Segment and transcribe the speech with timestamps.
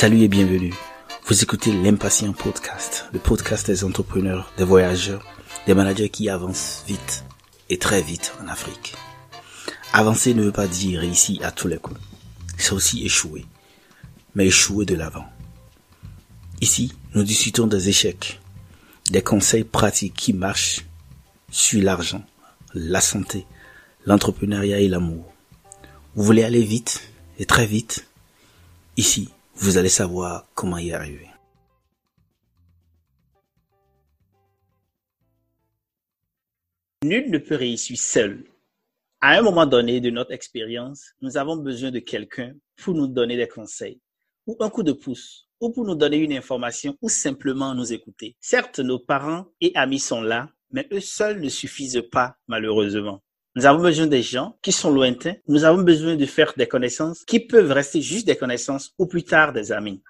[0.00, 0.72] Salut et bienvenue.
[1.26, 5.22] Vous écoutez l'Impatient Podcast, le podcast des entrepreneurs, des voyageurs,
[5.66, 7.22] des managers qui avancent vite
[7.68, 8.94] et très vite en Afrique.
[9.92, 12.00] Avancer ne veut pas dire réussir à tous les coups.
[12.56, 13.44] C'est aussi échouer,
[14.34, 15.26] mais échouer de l'avant.
[16.62, 18.40] Ici, nous discutons des échecs,
[19.10, 20.86] des conseils pratiques qui marchent
[21.50, 22.24] sur l'argent,
[22.72, 23.44] la santé,
[24.06, 25.30] l'entrepreneuriat et l'amour.
[26.14, 27.02] Vous voulez aller vite
[27.38, 28.06] et très vite
[28.96, 29.28] Ici,
[29.60, 31.28] vous allez savoir comment y arriver.
[37.04, 38.44] Nul ne peut réussir seul.
[39.20, 43.36] À un moment donné de notre expérience, nous avons besoin de quelqu'un pour nous donner
[43.36, 44.00] des conseils,
[44.46, 48.36] ou un coup de pouce, ou pour nous donner une information, ou simplement nous écouter.
[48.40, 53.22] Certes, nos parents et amis sont là, mais eux seuls ne suffisent pas, malheureusement.
[53.56, 55.34] Nous avons besoin des gens qui sont lointains.
[55.48, 59.24] Nous avons besoin de faire des connaissances qui peuvent rester juste des connaissances ou plus
[59.24, 60.02] tard des amis.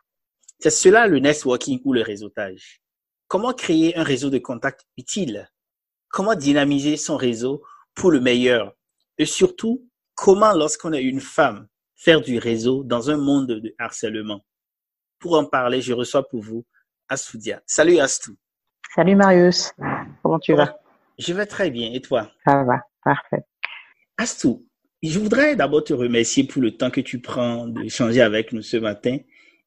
[0.58, 2.82] C'est cela le networking ou le réseautage.
[3.28, 5.48] Comment créer un réseau de contacts utile?
[6.10, 7.62] Comment dynamiser son réseau
[7.94, 8.74] pour le meilleur?
[9.16, 14.44] Et surtout, comment lorsqu'on est une femme, faire du réseau dans un monde de harcèlement?
[15.18, 16.66] Pour en parler, je reçois pour vous
[17.08, 17.62] Astoudia.
[17.66, 18.36] Salut Astou.
[18.94, 19.72] Salut Marius.
[20.22, 20.78] Comment tu vas?
[21.18, 21.90] Je vais très bien.
[21.92, 22.30] Et toi?
[22.44, 22.80] Ça va.
[23.04, 23.44] Parfait.
[24.18, 24.66] Astou,
[25.02, 28.76] je voudrais d'abord te remercier pour le temps que tu prends d'échanger avec nous ce
[28.76, 29.16] matin.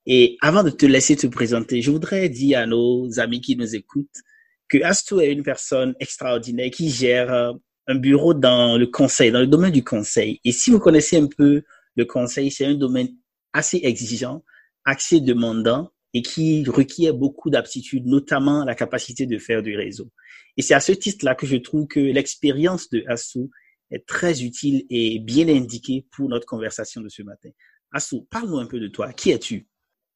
[0.05, 3.75] Et avant de te laisser te présenter, je voudrais dire à nos amis qui nous
[3.75, 4.21] écoutent
[4.69, 7.53] que Astou est une personne extraordinaire qui gère euh,
[7.87, 10.39] un bureau dans le conseil, dans le domaine du conseil.
[10.43, 11.63] Et si vous connaissez un peu
[11.95, 13.09] le conseil, c'est un domaine
[13.53, 14.43] assez exigeant,
[14.85, 20.09] assez demandant et qui requiert beaucoup d'aptitudes, notamment la capacité de faire du réseau.
[20.57, 23.49] Et c'est à ce titre-là que je trouve que l'expérience de Assou
[23.91, 27.49] est très utile et bien indiquée pour notre conversation de ce matin.
[27.91, 29.11] Assou, parle-nous un peu de toi.
[29.13, 29.67] Qui es-tu?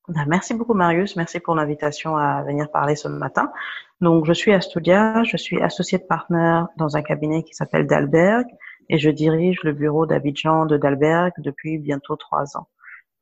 [0.07, 3.51] Ben, merci beaucoup Marius, merci pour l'invitation à venir parler ce matin.
[3.99, 8.45] Donc je suis Astudia, je suis associée de partner dans un cabinet qui s'appelle Dalberg
[8.89, 12.67] et je dirige le bureau d'Abidjan de Dalberg depuis bientôt trois ans.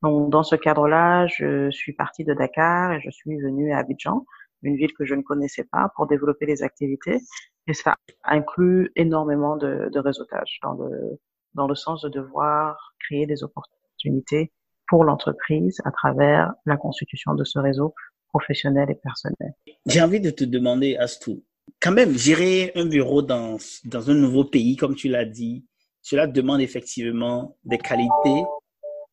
[0.02, 4.24] Donc dans ce cadre-là, je suis partie de Dakar et je suis venue à Abidjan
[4.62, 7.18] une ville que je ne connaissais pas pour développer les activités.
[7.66, 11.18] Et ça inclut énormément de, de réseautage dans le,
[11.54, 14.52] dans le sens de devoir créer des opportunités
[14.88, 17.94] pour l'entreprise à travers la constitution de ce réseau
[18.28, 19.54] professionnel et personnel.
[19.86, 21.44] J'ai envie de te demander, Astou,
[21.80, 25.66] quand même, gérer un bureau dans, dans un nouveau pays, comme tu l'as dit,
[26.02, 28.44] cela demande effectivement des qualités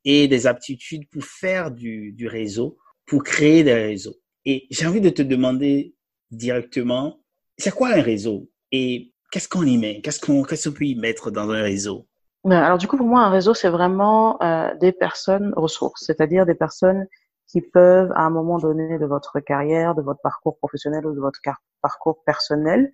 [0.06, 4.16] et des aptitudes pour faire du, du réseau, pour créer des réseaux.
[4.46, 5.96] Et j'ai envie de te demander
[6.32, 7.22] directement,
[7.58, 10.02] c'est quoi un réseau et qu'est-ce qu'on y met?
[10.02, 12.08] Qu'est-ce qu'on qu'est-ce qu'on peut y mettre dans un réseau?
[12.46, 16.56] Alors du coup, pour moi, un réseau, c'est vraiment euh, des personnes ressources, c'est-à-dire des
[16.56, 17.08] personnes
[17.48, 21.20] qui peuvent, à un moment donné de votre carrière, de votre parcours professionnel ou de
[21.22, 21.40] votre
[21.82, 22.92] parcours personnel,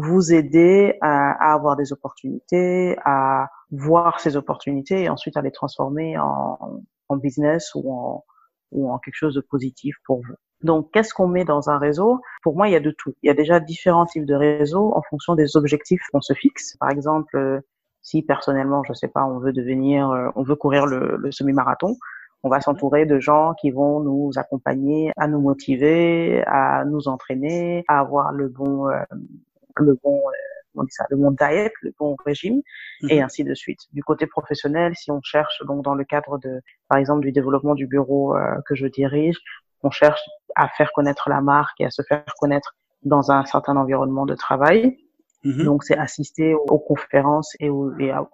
[0.00, 6.18] vous aider à, avoir des opportunités, à voir ces opportunités et ensuite à les transformer
[6.18, 6.58] en,
[7.08, 8.24] en business ou en,
[8.72, 10.34] ou en quelque chose de positif pour vous.
[10.62, 12.20] Donc, qu'est-ce qu'on met dans un réseau?
[12.42, 13.14] Pour moi, il y a de tout.
[13.22, 16.76] Il y a déjà différents types de réseaux en fonction des objectifs qu'on se fixe.
[16.78, 17.60] Par exemple, euh,
[18.02, 21.96] si personnellement, je sais pas, on veut devenir, euh, on veut courir le, le semi-marathon,
[22.42, 27.84] on va s'entourer de gens qui vont nous accompagner, à nous motiver, à nous entraîner,
[27.88, 29.00] à avoir le bon, euh,
[29.82, 30.22] le bon
[30.74, 32.62] on dit ça, le bon diet, le bon régime,
[33.08, 33.24] et mhm.
[33.24, 33.80] ainsi de suite.
[33.92, 37.74] Du côté professionnel, si on cherche donc dans le cadre de, par exemple, du développement
[37.74, 39.38] du bureau que je dirige,
[39.82, 40.20] on cherche
[40.54, 44.34] à faire connaître la marque et à se faire connaître dans un certain environnement de
[44.34, 44.98] travail.
[45.44, 45.64] Mm-hmm.
[45.64, 47.70] Donc, c'est assister aux, conférences et,
[48.10, 48.26] à,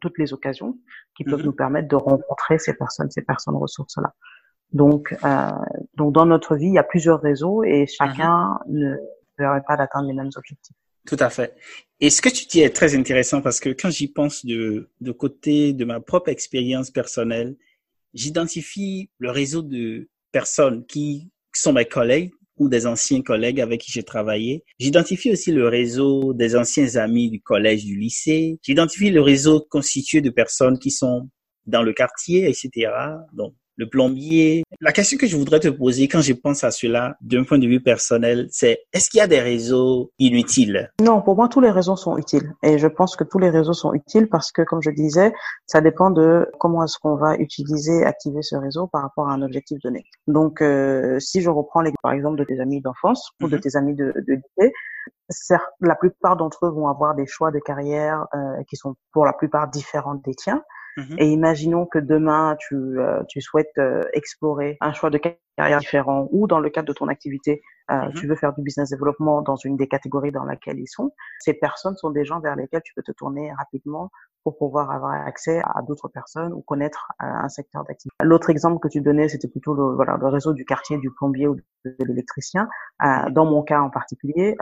[0.00, 0.78] toutes les occasions
[1.16, 1.44] qui peuvent mm-hmm.
[1.44, 4.12] nous permettre de rencontrer ces personnes, ces personnes ressources-là.
[4.72, 5.50] Donc, euh,
[5.96, 8.96] donc, dans notre vie, il y a plusieurs réseaux et chacun ne
[9.36, 10.76] permet pas d'atteindre les mêmes objectifs.
[11.06, 11.54] Tout à fait.
[12.00, 13.42] Et ce que tu dis est très intéressant?
[13.42, 17.56] Parce que quand j'y pense de, de côté de ma propre expérience personnelle,
[18.14, 23.92] j'identifie le réseau de personnes qui sont mes collègues ou des anciens collègues avec qui
[23.92, 24.64] j'ai travaillé.
[24.78, 28.58] J'identifie aussi le réseau des anciens amis du collège, du lycée.
[28.62, 31.28] J'identifie le réseau constitué de personnes qui sont
[31.66, 32.92] dans le quartier, etc.
[33.32, 34.64] Donc, le plombier.
[34.80, 37.66] La question que je voudrais te poser quand je pense à cela d'un point de
[37.66, 40.90] vue personnel, c'est est-ce qu'il y a des réseaux inutiles?
[41.00, 42.52] Non, pour moi, tous les réseaux sont utiles.
[42.62, 45.32] Et je pense que tous les réseaux sont utiles parce que, comme je disais,
[45.66, 49.42] ça dépend de comment est-ce qu'on va utiliser, activer ce réseau par rapport à un
[49.42, 50.04] objectif donné.
[50.26, 53.62] Donc, euh, si je reprends l'exemple, par exemple, de tes amis d'enfance ou de mhm.
[53.62, 54.72] tes amis de, de lycée,
[55.28, 59.24] certes, la plupart d'entre eux vont avoir des choix de carrière euh, qui sont pour
[59.24, 60.62] la plupart différents des tiens.
[60.96, 61.16] Mhm.
[61.18, 65.18] Et imaginons que demain, tu, euh, tu souhaites euh, explorer un choix de
[65.56, 68.12] carrière différent ou dans le cadre de ton activité, euh, mhm.
[68.14, 71.12] tu veux faire du business développement dans une des catégories dans laquelle ils sont.
[71.40, 74.10] Ces personnes sont des gens vers lesquels tu peux te tourner rapidement
[74.44, 78.16] pour pouvoir avoir accès à d'autres personnes ou connaître un secteur d'activité.
[78.24, 81.46] L'autre exemple que tu donnais, c'était plutôt le, voilà, le réseau du quartier du plombier
[81.46, 82.68] ou de l'électricien.
[83.30, 84.56] dans mon cas en particulier,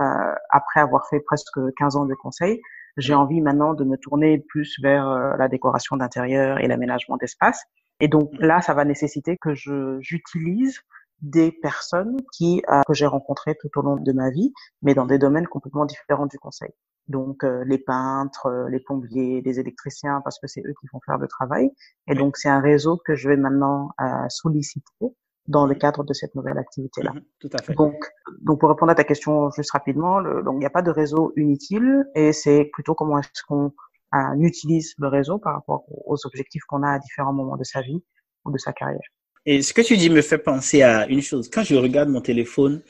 [0.51, 2.61] après avoir fait presque 15 ans de conseil,
[2.97, 7.65] j'ai envie maintenant de me tourner plus vers euh, la décoration d'intérieur et l'aménagement d'espace.
[8.01, 8.45] Et donc mmh.
[8.45, 10.81] là, ça va nécessiter que je j'utilise
[11.21, 14.53] des personnes qui euh, que j'ai rencontrées tout au long de ma vie,
[14.83, 16.71] mais dans des domaines complètement différents du conseil.
[17.09, 21.19] Donc euh, les peintres, les plombiers, les électriciens, parce que c'est eux qui vont faire
[21.19, 21.71] le travail.
[22.07, 23.91] Et donc c'est un réseau que je vais maintenant
[24.29, 25.15] solliciter
[25.51, 27.13] dans le cadre de cette nouvelle activité-là.
[27.13, 27.75] Mhm, tout à fait.
[27.75, 27.95] Donc,
[28.41, 30.91] donc pour répondre à ta question juste rapidement, le, donc il n'y a pas de
[30.91, 33.73] réseau inutile et c'est plutôt comment est-ce qu'on
[34.15, 37.83] euh, utilise le réseau par rapport aux objectifs qu'on a à différents moments de sa
[37.83, 38.01] vie
[38.45, 39.09] ou de sa carrière.
[39.45, 41.51] Et ce que tu dis me fait penser à une chose.
[41.51, 42.83] Quand je regarde mon téléphone,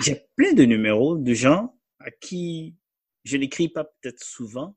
[0.00, 2.76] j'ai plein de numéros de gens à qui
[3.24, 4.74] je n'écris pas peut-être souvent.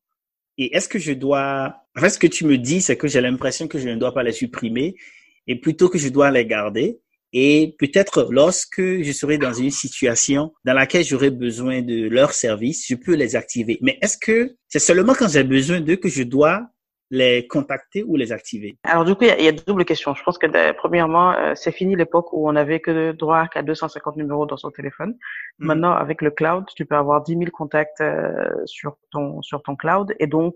[0.58, 1.76] Et est-ce que je dois...
[1.96, 4.14] En fait, ce que tu me dis, c'est que j'ai l'impression que je ne dois
[4.14, 4.96] pas les supprimer
[5.48, 7.00] et plutôt que je dois les garder.
[7.34, 12.86] Et peut-être lorsque je serai dans une situation dans laquelle j'aurai besoin de leurs services,
[12.88, 13.78] je peux les activer.
[13.82, 16.62] Mais est-ce que c'est seulement quand j'ai besoin d'eux que je dois
[17.12, 18.78] les contacter ou les activer?
[18.84, 20.14] Alors du coup, il y, a, double question.
[20.14, 23.62] Je pense que euh, premièrement, euh, c'est fini l'époque où on avait que droit qu'à
[23.62, 25.16] 250 numéros dans son téléphone.
[25.60, 25.68] Hmm.
[25.68, 29.76] Maintenant, avec le cloud, tu peux avoir 10 000 contacts euh, sur ton sur ton
[29.76, 30.56] cloud et donc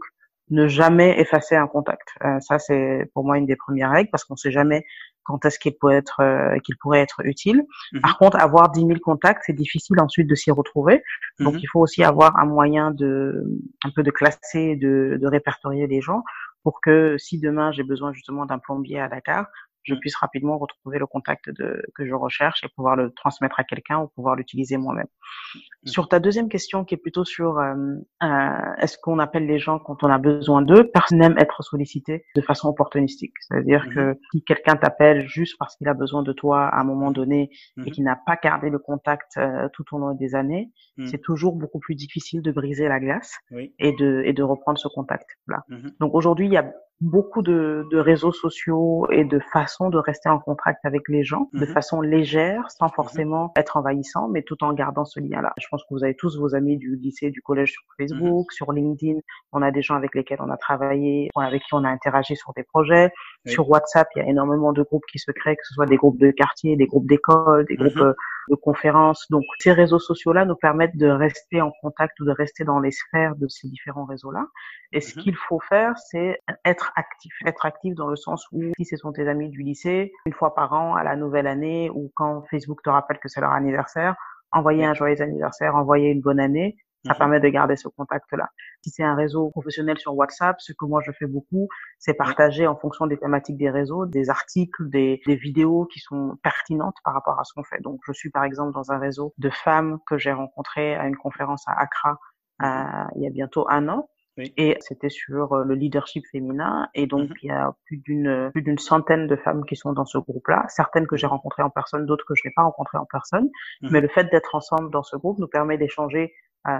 [0.49, 2.09] ne jamais effacer un contact.
[2.41, 4.83] ça, c'est pour moi une des premières règles parce qu'on sait jamais
[5.25, 7.63] quand est-ce qu'il pourrait être euh, qu'il pourrait être utile.
[7.93, 8.01] Mhm.
[8.01, 11.03] Par contre, avoir 10 000 contacts, c'est difficile ensuite de s'y retrouver.
[11.39, 11.59] Donc, mhm.
[11.61, 13.43] il faut aussi avoir un moyen de
[13.83, 16.23] un peu de classer, de, de répertorier les gens
[16.63, 19.47] pour que si demain j'ai besoin justement d'un plombier à Dakar,
[19.83, 23.63] je puisse rapidement retrouver le contact de, que je recherche et pouvoir le transmettre à
[23.63, 25.07] quelqu'un ou pouvoir l'utiliser moi-même.
[25.55, 25.87] Mmh.
[25.87, 27.75] Sur ta deuxième question qui est plutôt sur euh,
[28.23, 28.49] euh,
[28.79, 32.41] est-ce qu'on appelle les gens quand on a besoin d'eux, personne n'aime être sollicité de
[32.41, 33.33] façon opportunistique?
[33.41, 33.93] C'est-à-dire mmh.
[33.93, 37.49] que si quelqu'un t'appelle juste parce qu'il a besoin de toi à un moment donné
[37.77, 37.91] et mmh.
[37.91, 40.71] qu'il n'a pas gardé le contact euh, tout au long des années,
[41.05, 43.35] c'est toujours beaucoup plus difficile de briser la glace
[43.79, 45.63] et, de, et de reprendre ce contact-là.
[45.99, 46.71] Donc aujourd'hui, il y a
[47.03, 51.49] beaucoup de, de, réseaux sociaux et de façons de rester en contact avec les gens
[51.53, 51.73] de mhm.
[51.73, 52.93] façon légère, sans mhm.
[52.95, 55.53] forcément être envahissant, mais tout en gardant ce lien-là.
[55.59, 58.55] Je pense que vous avez tous vos amis du lycée, du collège sur Facebook, mhm.
[58.55, 59.19] sur LinkedIn.
[59.51, 62.53] On a des gens avec lesquels on a travaillé, avec qui on a interagi sur
[62.53, 63.11] des projets.
[63.45, 65.97] Sur WhatsApp, il y a énormément de groupes qui se créent, que ce soit des
[65.97, 68.13] groupes de quartier, des groupes d'école, des groupes euh,
[68.49, 69.25] de conférences.
[69.29, 72.91] Donc, ces réseaux sociaux-là nous permettent de rester en contact ou de rester dans les
[72.91, 74.47] sphères de ces différents réseaux-là.
[74.91, 77.33] Et ce qu'il faut faire, c'est être actif.
[77.45, 80.53] Être actif dans le sens où si ce sont tes amis du lycée, une fois
[80.53, 84.15] par an, à la nouvelle année, ou quand Facebook te rappelle que c'est leur anniversaire,
[84.51, 87.17] envoyer un joyeux anniversaire, envoyer une bonne année, ça mhm.
[87.17, 88.49] permet de garder ce contact-là.
[88.81, 91.67] Si c'est un réseau professionnel sur WhatsApp, ce que moi je fais beaucoup,
[91.99, 96.37] c'est partager en fonction des thématiques des réseaux, des articles, des, des vidéos qui sont
[96.43, 97.81] pertinentes par rapport à ce qu'on fait.
[97.81, 101.17] Donc je suis par exemple dans un réseau de femmes que j'ai rencontrées à une
[101.17, 102.17] conférence à Accra
[102.61, 104.09] euh, il y a bientôt un an.
[104.57, 106.89] Et c'était sur euh, le leadership féminin.
[106.95, 107.35] Et donc, mhm.
[107.43, 110.65] il y a plus d'une plus d'une centaine de femmes qui sont dans ce groupe-là.
[110.69, 113.49] Certaines que j'ai rencontrées en personne, d'autres que je n'ai pas rencontrées en personne.
[113.81, 113.89] Mhm.
[113.91, 116.33] Mais le fait d'être ensemble dans ce groupe nous permet d'échanger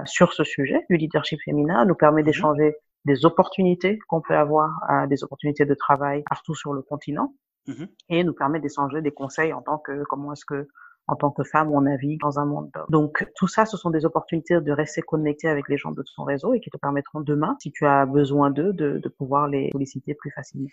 [0.06, 2.28] sur ce sujet du leadership féminin, nous permet mhm.
[2.28, 2.75] d'échanger
[3.06, 7.34] des opportunités qu'on peut avoir, euh, des opportunités de travail partout sur le continent,
[8.10, 10.68] et nous permet d'échanger des conseils en tant que comment est-ce que
[11.08, 14.06] en tant que femme, on navigue dans un monde Donc tout ça, ce sont des
[14.06, 17.58] opportunités de rester connecté avec les gens de ton réseau et qui te permettront demain,
[17.62, 20.70] si tu as besoin d'eux, de, de pouvoir les solliciter plus facilement.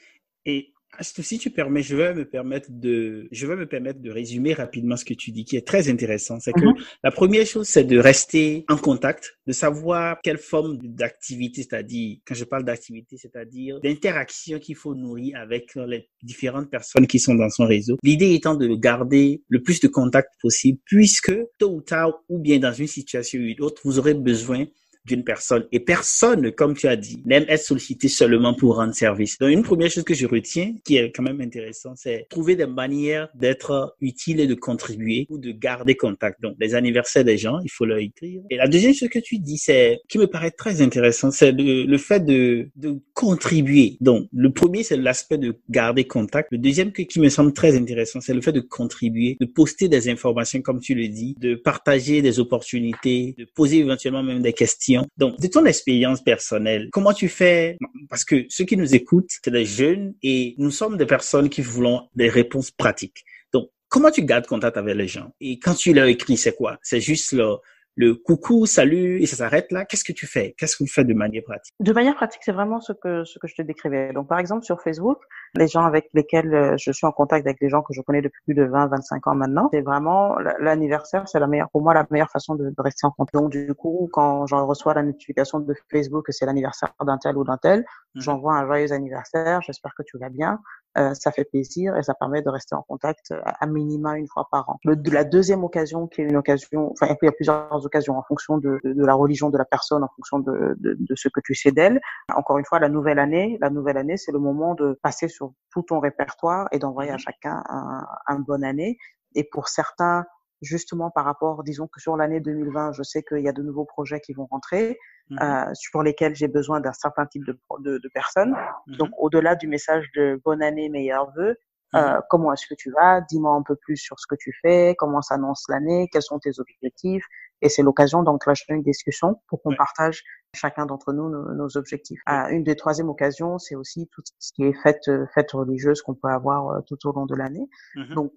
[0.46, 4.54] Et si tu permets, je vais me permettre de, je vais me permettre de résumer
[4.54, 6.38] rapidement ce que tu dis, qui est très intéressant.
[6.40, 6.74] C'est que mhm.
[7.02, 12.34] la première chose, c'est de rester en contact, de savoir quelle forme d'activité, c'est-à-dire, quand
[12.34, 17.50] je parle d'activité, c'est-à-dire d'interaction qu'il faut nourrir avec les différentes personnes qui sont dans
[17.50, 17.96] son réseau.
[18.02, 22.58] L'idée étant de garder le plus de contacts possible, puisque tôt ou tard, ou bien
[22.58, 24.66] dans une situation ou une autre, vous aurez besoin
[25.04, 25.66] d'une personne.
[25.72, 29.38] Et personne, comme tu as dit, n'aime être sollicité seulement pour rendre service.
[29.38, 32.66] Donc, une première chose que je retiens, qui est quand même intéressant, c'est trouver des
[32.66, 36.40] manières d'être utile et de contribuer ou de garder contact.
[36.42, 38.42] Donc, les anniversaires des gens, il faut leur écrire.
[38.50, 41.84] Et la deuxième chose que tu dis, c'est, qui me paraît très intéressant, c'est le,
[41.84, 43.96] le fait de, de contribuer.
[44.00, 46.48] Donc, le premier, c'est l'aspect de garder contact.
[46.52, 50.08] Le deuxième qui me semble très intéressant, c'est le fait de contribuer, de poster des
[50.08, 54.89] informations, comme tu le dis, de partager des opportunités, de poser éventuellement même des questions
[55.16, 57.76] Donc, de ton expérience personnelle, comment tu fais?
[58.08, 61.62] Parce que ceux qui nous écoutent, c'est des jeunes et nous sommes des personnes qui
[61.62, 63.24] voulons des réponses pratiques.
[63.52, 65.32] Donc, comment tu gardes contact avec les gens?
[65.40, 66.78] Et quand tu leur écris, c'est quoi?
[66.82, 67.60] C'est juste leur
[68.00, 69.84] le coucou, salut, et ça s'arrête là.
[69.84, 70.54] Qu'est-ce que tu fais?
[70.56, 71.74] Qu'est-ce que tu fais de manière pratique?
[71.80, 74.14] De manière pratique, c'est vraiment ce que ce que je te décrivais.
[74.14, 75.18] Donc, par exemple, sur Facebook,
[75.54, 78.22] les gens avec lesquels euh, je suis en contact avec des gens que je connais
[78.22, 81.92] depuis plus de 20, 25 ans maintenant, c'est vraiment l'anniversaire, c'est la meilleure pour moi
[81.92, 83.34] la meilleure façon de, rester en contact.
[83.34, 87.36] Donc, du coup, quand j'en reçois la notification de Facebook que c'est l'anniversaire d'un tel
[87.36, 88.22] ou d'un tel, mhm.
[88.22, 89.60] j'envoie un joyeux anniversaire.
[89.60, 90.58] J'espère que tu vas bien.
[90.98, 94.26] Euh, ça fait plaisir et ça permet de rester en contact euh, à, minima une
[94.26, 94.78] fois par an.
[94.84, 98.18] Le, de la deuxième occasion, qui est une occasion, enfin il y a plusieurs occasions
[98.18, 101.38] en fonction de, de, la religion de la personne, en fonction de, de ce que
[101.44, 102.00] tu sais d'elle.
[102.34, 105.52] Encore une fois, la nouvelle année, la nouvelle année, c'est le moment de passer sur
[105.72, 108.98] tout ton répertoire et d'envoyer à mmh chacun un, un bonne année.
[109.36, 110.24] Et pour certains,
[110.62, 113.84] justement par rapport, disons que sur l'année 2020, je sais qu'il y a de nouveaux
[113.84, 114.98] projets qui vont rentrer.
[115.30, 118.52] Mmh euh, sur lesquels j'ai besoin d'un certain type de, de, de personnes.
[118.86, 121.56] Mmh Donc, au-delà du message de bonne année, meilleurs vœux,
[121.92, 123.20] mmh euh, comment est-ce que tu vas?
[123.20, 126.58] Dis-moi un peu plus sur ce que tu fais, comment s'annonce l'année, quels sont tes
[126.58, 127.24] objectifs?
[127.62, 130.22] Et c'est l'occasion d'enclencher une discussion pour qu'on partage
[130.54, 132.20] chacun d'entre nous nos, objectifs.
[132.28, 136.14] Euh, une des troisièmes occasions, c'est aussi tout ce qui est fête, fête religieuse qu'on
[136.14, 137.68] peut avoir euh, tout au long de l'année.
[138.14, 138.32] Donc,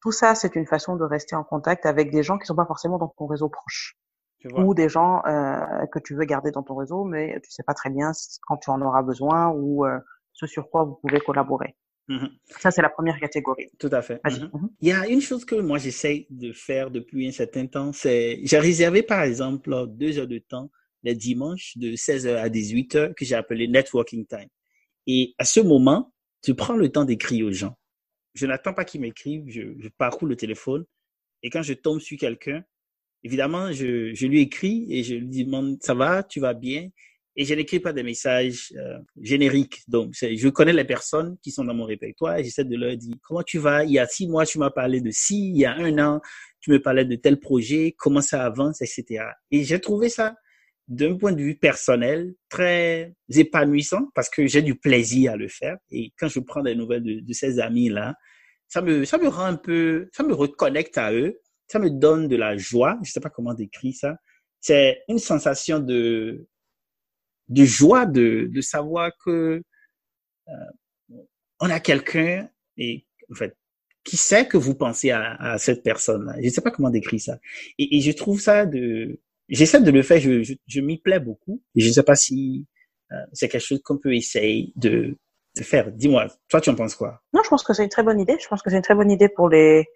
[0.00, 2.66] tout ça, c'est une façon de rester en contact avec des gens qui sont pas
[2.66, 3.96] forcément dans ton réseau proche
[4.54, 7.74] ou des gens euh, que tu veux garder dans ton réseau, mais tu sais pas
[7.74, 8.12] très bien
[8.46, 9.98] quand tu en auras besoin ou euh,
[10.32, 11.76] ce sur quoi vous pouvez collaborer.
[12.08, 12.30] Mm-hmm.
[12.60, 13.68] Ça, c'est la première catégorie.
[13.80, 14.20] Tout à fait.
[14.24, 14.50] Mm-hmm.
[14.50, 14.68] Mm-hmm.
[14.80, 18.38] Il y a une chose que moi, j'essaie de faire depuis un certain temps, c'est,
[18.44, 20.70] j'ai réservé, par exemple, deux heures de temps
[21.02, 24.48] les dimanches de 16h à 18h que j'ai appelé networking time.
[25.06, 26.12] Et à ce moment,
[26.42, 27.76] tu prends le temps d'écrire aux gens.
[28.38, 30.84] Je n'attends pas qu'ils m'écrivent, je, je parcours le téléphone
[31.42, 32.64] et quand je tombe sur quelqu'un,
[33.24, 36.88] Évidemment, je, je lui écris et je lui demande ça va, tu vas bien.
[37.36, 39.82] Et je n'écris pas des messages euh, génériques.
[39.86, 43.14] Donc, je connais les personnes qui sont dans mon répertoire et j'essaie de leur dire
[43.22, 43.84] comment tu vas?
[43.84, 45.50] Il y a six mois, tu m'as parlé de ci.
[45.50, 46.20] Il y a un an,
[46.60, 47.94] tu me parlais de tel projet.
[47.96, 49.24] Comment ça avance, etc.
[49.52, 50.34] Et j'ai trouvé ça
[50.88, 55.76] d'un point de vue personnel très épanouissant parce que j'ai du plaisir à le faire.
[55.90, 58.14] Et quand je prends des nouvelles de, de ces amis là,
[58.68, 62.28] ça me ça me rend un peu, ça me reconnecte à eux ça me donne
[62.28, 62.98] de la joie.
[63.04, 64.16] Je sais pas comment décrire ça.
[64.60, 66.46] C'est une sensation de,
[67.48, 69.62] de joie de, de savoir que
[70.48, 70.52] euh,
[71.60, 73.56] on a quelqu'un et en fait
[74.04, 76.36] qui sait que vous pensez à, à cette personne-là.
[76.42, 77.38] Je sais pas comment décrire ça.
[77.78, 80.20] Et, et je trouve ça de, j'essaie de le faire.
[80.20, 81.62] Je, je, je m'y plais beaucoup.
[81.74, 82.66] Et je ne sais pas si
[83.12, 85.16] euh, c'est quelque chose qu'on peut essayer de,
[85.56, 85.90] de faire.
[85.92, 87.20] Dis-moi, toi, tu en penses quoi?
[87.32, 88.36] Non, je pense que c'est une très bonne idée.
[88.40, 89.86] Je pense que c'est une très bonne idée pour les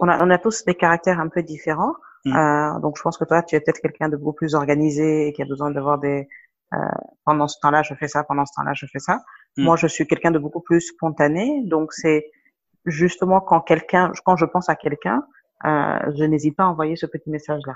[0.00, 1.94] on a, on a tous des caractères un peu différents.
[2.24, 2.36] Mm.
[2.36, 5.32] Euh, donc je pense que toi, tu es peut-être quelqu'un de beaucoup plus organisé et
[5.32, 6.28] qui a besoin d'avoir des
[6.72, 6.76] euh,
[7.24, 9.20] pendant ce temps-là, je fais ça, pendant ce temps-là, je fais ça.
[9.56, 9.64] Mm.
[9.64, 11.62] Moi, je suis quelqu'un de beaucoup plus spontané.
[11.66, 12.30] Donc c'est
[12.86, 15.24] justement quand quelqu'un, quand je pense à quelqu'un,
[15.64, 17.74] euh, je n'hésite pas à envoyer ce petit message-là.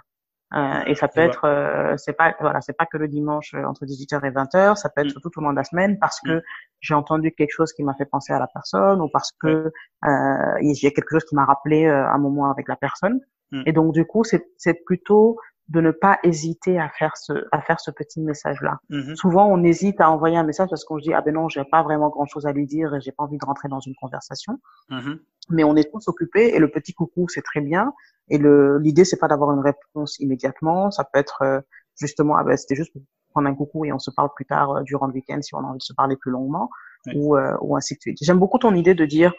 [0.54, 3.64] Euh, et ça peut être, euh, c'est pas, voilà, c'est pas que le dimanche euh,
[3.64, 5.20] entre 18h et 20h, ça peut être mm.
[5.20, 6.42] tout au long de la semaine parce que mm.
[6.80, 10.58] j'ai entendu quelque chose qui m'a fait penser à la personne ou parce que euh,
[10.60, 13.20] il y a quelque chose qui m'a rappelé un moment avec la personne.
[13.50, 13.62] Mm.
[13.66, 17.62] Et donc du coup, c'est, c'est plutôt de ne pas hésiter à faire ce à
[17.62, 18.78] faire ce petit message là.
[18.90, 19.16] Mm-hmm.
[19.16, 21.64] Souvent on hésite à envoyer un message parce qu'on se dit ah ben non, j'ai
[21.64, 24.58] pas vraiment grand-chose à lui dire et j'ai pas envie de rentrer dans une conversation.
[24.90, 25.18] Mm-hmm.
[25.50, 27.94] Mais on est tous occupés et le petit coucou c'est très bien
[28.28, 31.60] et le l'idée c'est pas d'avoir une réponse immédiatement, ça peut être euh,
[31.98, 34.70] justement ah ben c'était juste pour prendre un coucou et on se parle plus tard
[34.70, 36.68] euh, durant le week-end si on a envie de se parler plus longuement
[37.14, 38.18] ou euh, ou ainsi de suite.
[38.20, 39.32] J'aime beaucoup ton idée de dire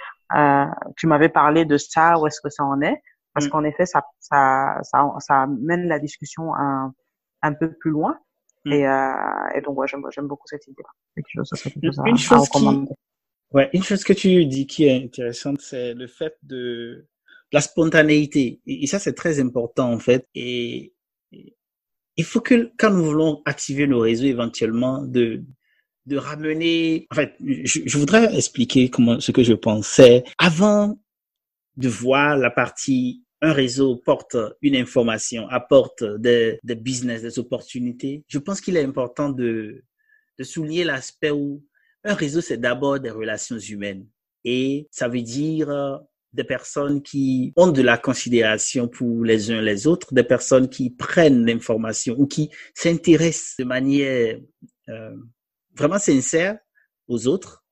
[0.98, 3.00] tu m'avais parlé de ça où est-ce que ça en est?
[3.36, 3.50] Parce mm.
[3.50, 6.94] qu'en effet, ça, ça, ça, ça mène la discussion un,
[7.44, 8.18] un peu plus loin.
[8.64, 8.72] Mm.
[8.72, 10.82] Et, euh, et donc, ouais, j'aime beaucoup cette idée.
[11.16, 12.66] Quelque chose, ça quelque chose une, chose qui,
[13.52, 17.08] ouais, une chose que tu dis qui est intéressante, c'est le fait de
[17.52, 18.62] la spontanéité.
[18.66, 20.28] Et, ça, c'est très important, en fait.
[20.34, 20.94] Et,
[22.18, 25.44] il faut que, quand nous voulons activer nos réseaux éventuellement, de,
[26.06, 30.24] de ramener, en fait, je, je voudrais expliquer comment, ce que je pensais.
[30.38, 30.98] Avant
[31.76, 38.24] de voir la partie un réseau porte une information, apporte des, des business, des opportunités,
[38.28, 39.84] je pense qu'il est important de,
[40.40, 41.64] de souligner l'aspect où
[42.04, 44.08] un réseau, c'est d'abord des relations humaines.
[44.44, 45.98] Et ça veut dire euh,
[46.34, 50.90] des personnes qui ont de la considération pour les uns les autres, des personnes qui
[50.90, 54.40] prennent l'information ou qui s'intéressent de manière
[54.90, 55.16] euh,
[55.76, 56.58] vraiment sincère
[57.08, 57.64] aux autres.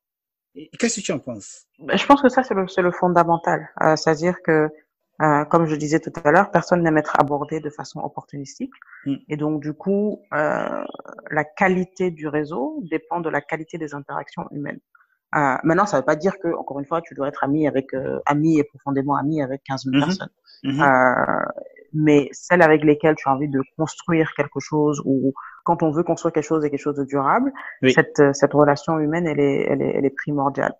[0.80, 1.66] Qu'est-ce que tu en penses?
[1.80, 3.70] Ben, Je pense que ça, c'est le, le, fondamental.
[3.82, 4.68] Euh, C'est-à-dire que
[5.24, 8.74] euh, comme je disais tout à l'heure, personne n'aime être abordé de façon opportunistique.
[9.06, 9.16] Mm.
[9.30, 10.84] Et donc, du coup, euh,
[11.32, 14.80] la qualité du réseau dépend de la qualité des interactions humaines.
[15.36, 17.68] Euh, maintenant, ça ne veut pas dire que, encore une fois, tu dois être ami
[17.68, 20.06] avec, euh, ami et profondément ami avec 15 000 mm-hmm.
[20.06, 20.30] personnes.
[20.66, 21.46] Mm-hmm.
[21.94, 25.34] mais celles avec lesquelles tu as envie de construire quelque chose ou
[25.66, 27.52] quand on veut construire quelque chose et quelque chose de durable,
[27.90, 30.74] cette, cette relation humaine, elle est, elle est, elle est primordiale.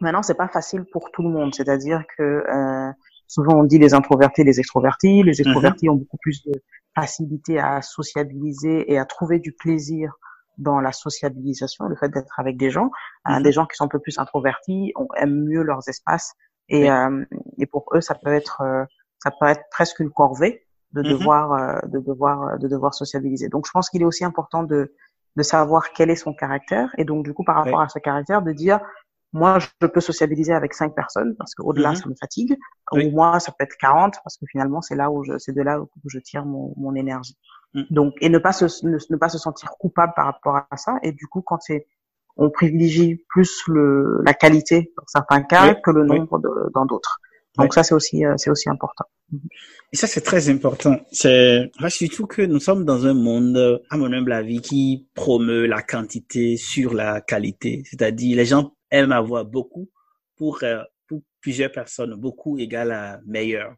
[0.00, 1.54] Maintenant, c'est pas facile pour tout le monde.
[1.54, 2.92] C'est-à-dire que euh,
[3.30, 5.22] souvent on dit les introvertis, les extrovertis.
[5.22, 5.46] Les mhm.
[5.46, 6.52] extrovertis ont beaucoup plus de
[6.94, 10.12] facilité à sociabiliser et à trouver du plaisir
[10.58, 12.90] dans la sociabilisation, le fait d'être avec des gens.
[13.28, 13.42] Euh, mhm.
[13.42, 16.34] des gens qui sont un peu plus introvertis on, aiment mieux leurs espaces
[16.68, 17.24] et, euh,
[17.58, 18.84] et pour eux ça peut être euh,
[19.18, 21.08] ça peut être presque une corvée de mhm.
[21.10, 23.48] devoir euh, de devoir de devoir sociabiliser.
[23.48, 24.92] Donc je pense qu'il est aussi important de
[25.36, 28.42] de savoir quel est son caractère et donc du coup par rapport à ce caractère
[28.42, 28.80] de dire
[29.32, 31.96] moi, je peux sociabiliser avec cinq personnes parce qu'au-delà, mhm.
[31.96, 32.56] ça me fatigue.
[32.92, 35.62] Ou moi, ça peut être 40 parce que finalement, c'est là où je, c'est de
[35.62, 37.36] là où je tire mon, mon énergie.
[37.74, 37.86] Mhm.
[37.90, 40.98] Donc, et ne pas se, ne, pas se sentir coupable par rapport à ça.
[41.02, 41.86] Et du coup, quand c'est,
[42.36, 46.40] on privilégie plus le, la qualité dans certains cas que le nombre
[46.74, 47.20] dans d'autres.
[47.58, 49.04] Donc ça, c'est aussi, euh, c'est aussi important.
[49.92, 50.96] Et ça, c'est très important.
[51.10, 55.82] C'est surtout que nous sommes dans un monde, à mon humble avis, qui promeut la
[55.82, 57.82] quantité sur la qualité.
[57.84, 59.90] C'est-à-dire, les gens aime avoir beaucoup
[60.36, 62.14] pour, euh, pour plusieurs personnes.
[62.14, 63.74] Beaucoup égale à meilleur.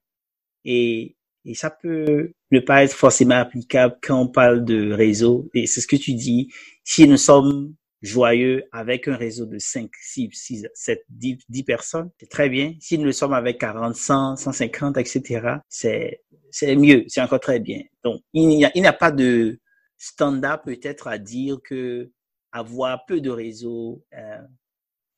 [0.64, 5.50] Et, et ça peut ne pas être forcément applicable quand on parle de réseau.
[5.54, 6.52] Et c'est ce que tu dis.
[6.84, 12.10] Si nous sommes joyeux avec un réseau de 5, 6, 6 7, 10, 10 personnes,
[12.18, 12.74] c'est très bien.
[12.80, 17.82] Si nous sommes avec 40, 100, 150, etc., c'est, c'est mieux, c'est encore très bien.
[18.04, 19.58] Donc, il n'y a, a pas de
[19.96, 22.10] standard peut-être à dire que
[22.50, 24.38] avoir peu de réseaux euh,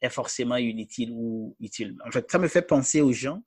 [0.04, 1.96] est forcément inutile ou utile.
[2.06, 3.42] En fait, ça me fait penser aux gens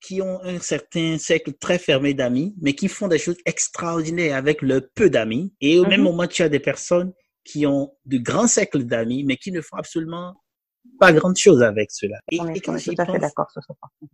[0.00, 4.62] qui ont un certain cercle très fermé d'amis, mais qui font des choses extraordinaires avec
[4.62, 5.52] le peu d'amis.
[5.60, 6.06] Et au même mhm.
[6.06, 7.12] moment, tu as des personnes
[7.44, 10.34] qui ont de grands cercles d'amis, mais qui ne font absolument
[11.00, 12.18] pas grand chose avec cela.
[12.30, 13.32] Et, quand j'y pense,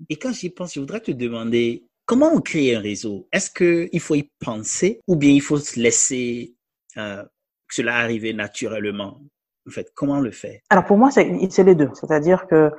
[0.09, 3.29] et quand j'y pense, je voudrais te demander comment on crée un réseau?
[3.33, 6.55] Est-ce qu'il faut y penser ou bien il faut se laisser
[6.97, 7.25] euh,
[7.71, 9.21] cela arriver naturellement?
[9.67, 11.91] En fait Comment on le fait Alors pour moi, c'est les deux.
[11.95, 12.71] C'est-à-dire que,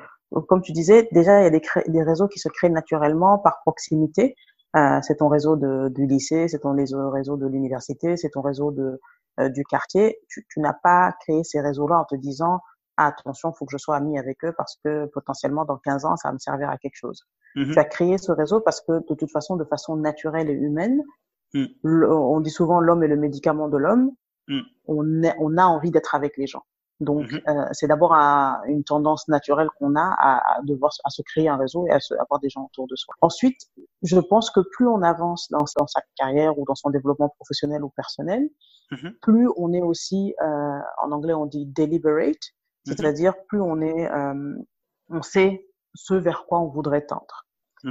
[0.47, 3.59] comme tu disais, déjà, il y a des, des réseaux qui se créent naturellement par
[3.61, 4.35] proximité.
[4.75, 8.71] Euh, c'est ton réseau de, du lycée, c'est ton réseau de l'université, c'est ton réseau
[8.71, 8.99] de,
[9.39, 10.19] euh, du quartier.
[10.27, 12.59] Tu, tu n'as pas créé ces réseaux-là en te disant
[12.97, 16.15] ah, attention, faut que je sois ami avec eux parce que potentiellement dans 15 ans,
[16.17, 17.23] ça va me servir à quelque chose.
[17.55, 17.73] Mm-hmm.
[17.73, 21.01] Tu as créé ce réseau parce que de toute façon, de façon naturelle et humaine,
[21.53, 21.65] mm.
[21.83, 24.11] on dit souvent l'homme est le médicament de l'homme.
[24.47, 24.61] Mm.
[24.87, 26.63] On, on a envie d'être avec les gens.
[27.01, 31.21] Donc, mmh euh, c'est d'abord une tendance naturelle qu'on a à, à, devoir à se
[31.21, 33.13] créer un réseau et à, se, avoir des gens autour de soi.
[33.21, 33.59] Ensuite,
[34.01, 37.83] je pense que plus on avance dans, dans sa carrière ou dans son développement professionnel
[37.83, 38.49] ou personnel,
[38.91, 43.81] mmh plus on est aussi, euh, en anglais on dit deliberate, mmh c'est-à-dire plus on
[43.81, 44.55] est, euh,
[45.09, 47.45] on sait ce vers quoi on voudrait tendre.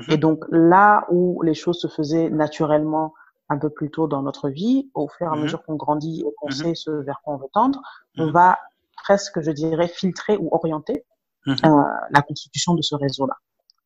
[0.08, 3.14] Et donc là où les choses se faisaient naturellement
[3.48, 6.34] un peu plus tôt dans notre vie, au fur et à mesure qu'on grandit et
[6.36, 7.80] qu'on sait ce vers quoi on veut tendre,
[8.18, 8.58] on va
[9.04, 11.04] presque, je dirais, filtrer ou orienter
[11.46, 11.56] mhm.
[11.64, 13.36] euh, la constitution de ce réseau-là.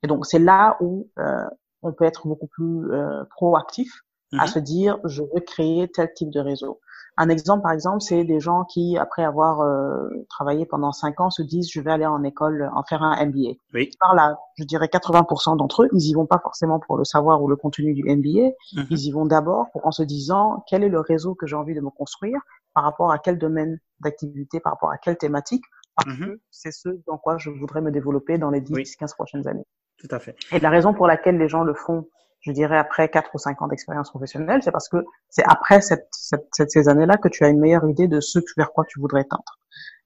[0.03, 1.45] Et donc, c'est là où euh,
[1.83, 3.91] on peut être beaucoup plus euh, proactif
[4.33, 4.49] à mhm.
[4.49, 6.81] se dire, je veux créer tel type de réseau.
[7.21, 11.31] Un exemple, par exemple, c'est des gens qui, après avoir euh, travaillé pendant cinq ans,
[11.31, 13.55] se disent je vais aller en école, en faire un MBA.
[13.75, 13.91] Oui.
[13.99, 17.43] Par là, je dirais 80% d'entre eux, ils y vont pas forcément pour le savoir
[17.43, 18.53] ou le contenu du MBA.
[18.77, 18.87] Mhm.
[18.91, 21.81] Ils y vont d'abord en se disant quel est le réseau que j'ai envie de
[21.81, 22.39] me construire
[22.79, 25.65] par rapport à quel domaine d'activité, par rapport à quelle thématique,
[25.97, 26.27] parce mhm.
[26.27, 29.67] que c'est ce dans quoi je voudrais me développer dans les 10-15 prochaines années.
[29.97, 30.37] Tout à fait.
[30.53, 32.09] Et la raison pour laquelle les gens le font
[32.43, 36.07] je dirais après quatre ou cinq ans d'expérience professionnelle, c'est parce que c'est après cette,
[36.13, 39.25] cette, ces années-là que tu as une meilleure idée de ce vers quoi tu voudrais
[39.25, 39.59] tendre.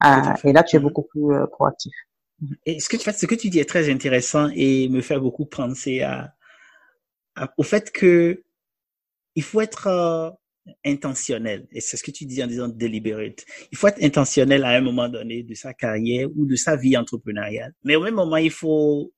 [0.06, 1.92] Euh, et là, tu es beaucoup plus euh, proactif.
[2.64, 5.20] Et ce que tu fais, ce que tu dis est très intéressant et me fait
[5.20, 6.32] beaucoup penser à,
[7.58, 8.42] au fait que
[9.34, 10.30] il faut être euh,
[10.84, 11.66] intentionnel.
[11.72, 13.44] Et c'est ce que tu dis en disant deliberate.
[13.70, 16.96] Il faut être intentionnel à un moment donné de sa carrière ou de sa vie
[16.96, 17.72] entrepreneuriale.
[17.84, 19.12] Mais au même moment, il faut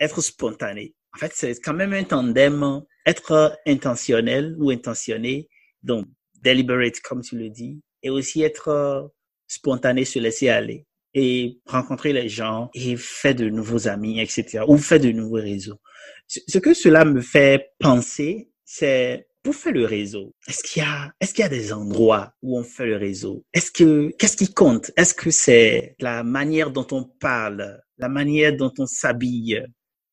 [0.00, 0.94] être spontané.
[1.14, 5.48] En fait, c'est quand même un tandem, être intentionnel ou intentionné,
[5.82, 6.06] donc
[6.42, 9.10] deliberate comme tu le dis, et aussi être
[9.46, 14.60] spontané, se laisser aller et rencontrer les gens et faire de nouveaux amis, etc.
[14.68, 15.80] ou faire de nouveaux réseaux.
[16.26, 21.12] Ce que cela me fait penser, c'est pour faire le réseau, est-ce qu'il y a,
[21.20, 23.44] est-ce qu'il y a des endroits où on fait le réseau?
[23.52, 24.90] Est-ce que, qu'est-ce qui compte?
[24.96, 29.64] Est-ce que c'est la manière dont on parle, la manière dont on s'habille,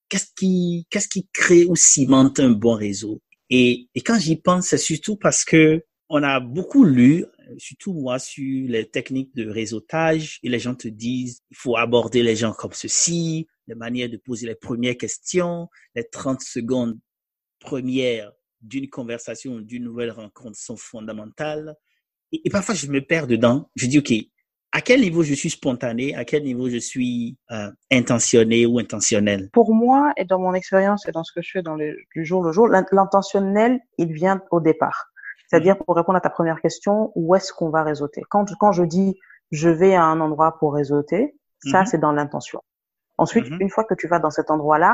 [0.09, 3.21] qu'est-ce qui, qu'est-ce qui crée ou cimente un bon réseau?
[3.49, 7.25] Et, et quand j'y pense, c'est surtout parce que on a beaucoup lu,
[7.57, 12.21] surtout moi, sur les techniques de réseautage et les gens te disent, il faut aborder
[12.21, 16.99] les gens comme ceci, les manières de poser les premières questions, les 30 secondes
[17.59, 18.31] premières
[18.65, 21.75] d'une conversation, d'une nouvelle rencontre sont fondamentales.
[22.31, 23.69] Et, et, parfois, je me perds dedans.
[23.75, 24.11] Je dis, OK,
[24.71, 29.49] à quel niveau je suis spontané, à quel niveau je suis euh, intentionné ou intentionnel?
[29.53, 32.25] Pour moi, et dans mon expérience et dans ce que je fais dans le, du
[32.25, 34.99] jour le jour, l'intentionnel, il vient au départ.
[35.47, 38.21] C'est-à-dire, pour répondre à ta première question, où est-ce qu'on va réseauter?
[38.29, 39.17] Quand, quand je dis
[39.51, 41.85] je vais à un endroit pour réseauter, ça, mm -hmm.
[41.89, 42.59] c'est dans l'intention.
[43.17, 43.61] Ensuite, mm -hmm.
[43.63, 44.93] une fois que tu vas dans cet endroit-là,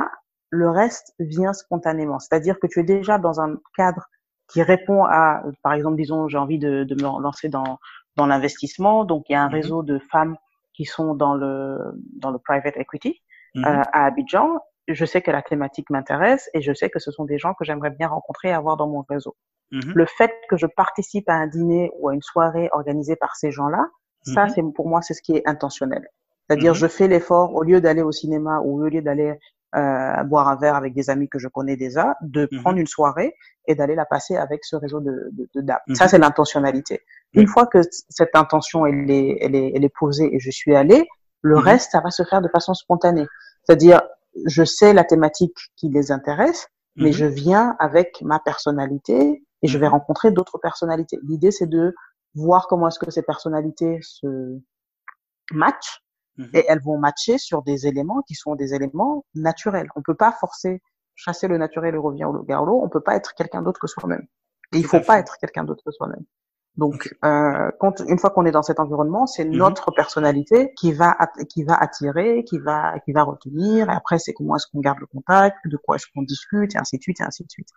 [0.52, 2.20] le reste vient spontanément.
[2.20, 4.06] C'est-à-dire que tu es déjà dans un cadre
[4.50, 7.80] qui répond à, par exemple, disons, j'ai envie de, de, me lancer dans,
[8.18, 9.06] dans l'investissement.
[9.06, 9.54] Donc, il y a un mm -hmm.
[9.56, 10.36] réseau de femmes
[10.76, 11.56] qui sont dans le,
[12.22, 13.14] dans le private equity
[13.56, 13.68] mm -hmm.
[13.68, 14.50] euh, à Abidjan.
[15.00, 17.64] Je sais que la thématique m'intéresse et je sais que ce sont des gens que
[17.68, 19.34] j'aimerais bien rencontrer et avoir dans mon réseau.
[19.72, 19.94] Mm -hmm.
[20.02, 23.52] Le fait que je participe à un dîner ou à une soirée organisée par ces
[23.58, 23.84] gens-là,
[24.34, 26.04] ça, c'est pour moi, c'est ce qui est intentionnel.
[26.44, 29.30] C'est-à-dire, je fais l'effort, au lieu d'aller au cinéma ou au lieu d'aller
[29.76, 32.62] euh, boire un verre avec des amis que je connais déjà, de mmh.
[32.62, 33.36] prendre une soirée
[33.68, 35.82] et d'aller la passer avec ce réseau de, de, de DAP.
[35.88, 35.96] Mmh.
[35.96, 37.02] Ça, c'est l'intentionnalité.
[37.34, 37.80] Une fois que
[38.10, 41.08] cette intention, elle est, elle est, elle est posée et je suis allé,
[41.42, 43.26] le reste, ça va se faire de façon spontanée.
[43.64, 44.02] C'est-à-dire,
[44.46, 49.78] je sais la thématique qui les intéresse, mais je viens avec ma personnalité et je
[49.78, 51.18] vais rencontrer d'autres personnalités.
[51.24, 51.96] L'idée, c'est de
[52.36, 54.60] voir comment est-ce que ces personnalités se
[55.52, 56.04] matchent
[56.54, 59.90] et elles vont matcher sur des éléments qui sont des éléments naturels.
[59.96, 60.82] On peut pas forcer,
[61.16, 62.82] chasser le naturel et revient au garlot.
[62.84, 64.26] On peut pas être quelqu'un d'autre que soi-même.
[64.74, 66.24] Et il faut pas être quelqu'un d'autre que soi-même.
[66.78, 69.58] Donc, euh, quand, une fois qu'on est dans cet environnement, c'est mmh.
[69.58, 71.18] notre personnalité qui va
[71.50, 73.90] qui va attirer, qui va qui va retenir.
[73.90, 76.78] Et après, c'est comment est-ce qu'on garde le contact, de quoi est-ce qu'on discute, et
[76.78, 77.68] ainsi de suite, et ainsi de suite.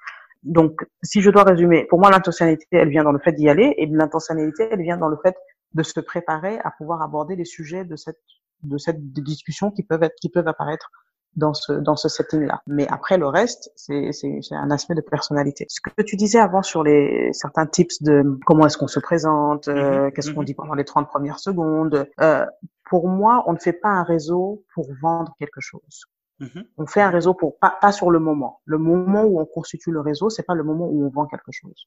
[0.45, 3.75] Donc, si je dois résumer, pour moi, l'intentionnalité, elle vient dans le fait d'y aller,
[3.79, 5.35] et l'intentionnalité, elle vient dans le fait
[5.73, 8.21] de se préparer à pouvoir aborder les sujets de cette
[8.65, 10.91] de cette discussion qui peuvent être qui peuvent apparaître
[11.37, 14.95] dans ce dans ce setting là mais après le reste c'est c'est c'est un aspect
[14.95, 18.87] de personnalité ce que tu disais avant sur les certains tips de comment est-ce qu'on
[18.89, 20.13] se présente euh, -hmm.
[20.13, 22.47] qu'est-ce qu'on dit pendant les 30 premières secondes euh,
[22.89, 25.97] pour moi on ne fait pas un réseau pour vendre quelque chose
[26.41, 26.65] mm -hmm.
[26.83, 29.93] on fait un réseau pour pas pas sur le moment le moment où on constitue
[29.99, 31.81] le réseau c'est pas le moment où on vend quelque chose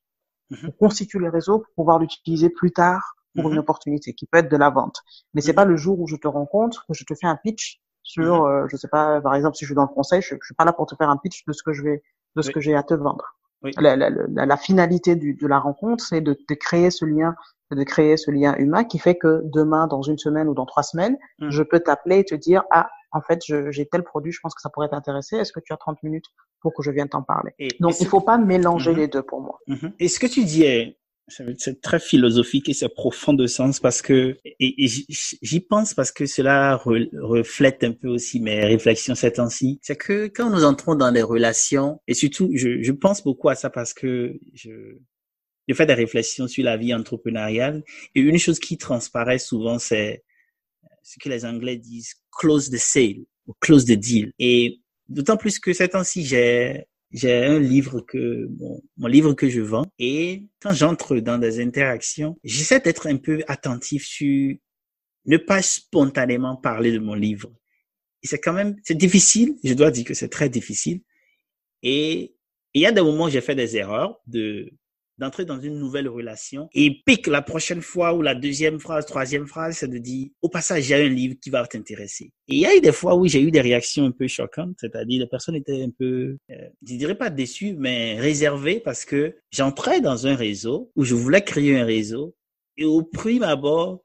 [0.51, 0.67] -hmm.
[0.69, 3.03] on constitue le réseau pour pouvoir l'utiliser plus tard
[3.41, 5.01] pour une opportunité qui peut être de la vente.
[5.33, 7.79] Mais c'est pas le jour où je te rencontre que je te fais un pitch
[8.03, 10.45] sur, euh, je sais pas, par exemple, si je suis dans le conseil, je, je
[10.45, 12.03] suis pas là pour te faire un pitch de ce que je vais,
[12.35, 12.53] de ce oui.
[12.53, 13.35] que j'ai à te vendre.
[13.63, 13.71] Oui.
[13.77, 17.35] La, la, la, la, finalité du, de la rencontre, c'est de, de, créer ce lien,
[17.71, 20.83] de créer ce lien humain qui fait que demain, dans une semaine ou dans trois
[20.83, 21.49] semaines, mmh.
[21.49, 24.61] je peux t'appeler et te dire, ah, en fait, j'ai tel produit, je pense que
[24.61, 25.37] ça pourrait t'intéresser.
[25.37, 26.25] Est-ce que tu as 30 minutes
[26.61, 27.51] pour que je vienne t'en parler?
[27.57, 28.97] Et, Donc, il faut pas mélanger mmh.
[28.97, 29.59] les deux pour moi.
[29.67, 29.87] Mmh.
[29.99, 34.01] Et ce que tu dis est c'est très philosophique et c'est profond de sens parce
[34.01, 34.87] que et,
[35.41, 39.79] j'y pense parce que cela re, reflète un peu aussi mes réflexions ces temps-ci.
[39.81, 43.55] C'est que quand nous entrons dans des relations et surtout je, je pense beaucoup à
[43.55, 44.97] ça parce que je
[45.67, 47.83] je fais des réflexions sur la vie entrepreneuriale
[48.15, 50.23] et une chose qui transparaît souvent c'est
[51.03, 55.59] ce que les Anglais disent close the sale ou close the deal et d'autant plus
[55.59, 56.85] que ces temps-ci j'ai
[57.17, 61.59] j'ai un livre que bon, mon livre que je vends et quand j'entre dans des
[61.59, 64.55] interactions, j'essaie d'être un peu attentif sur
[65.25, 67.51] ne pas spontanément parler de mon livre.
[68.23, 71.01] C'est quand même c'est difficile, je dois dire que c'est très difficile.
[71.81, 72.35] Et
[72.73, 74.71] il y a des moments où j'ai fait des erreurs de
[75.17, 79.47] d'entrer dans une nouvelle relation et pique la prochaine fois ou la deuxième phrase, troisième
[79.47, 82.31] phrase, c'est de dire au passage j'ai un livre qui va t'intéresser.
[82.47, 84.75] Et il y a eu des fois où j'ai eu des réactions un peu choquantes,
[84.79, 89.35] c'est-à-dire les personnes étaient un peu, euh, je dirais pas déçues, mais réservées parce que
[89.51, 92.35] j'entrais dans un réseau où je voulais créer un réseau
[92.77, 94.01] et au prime abord,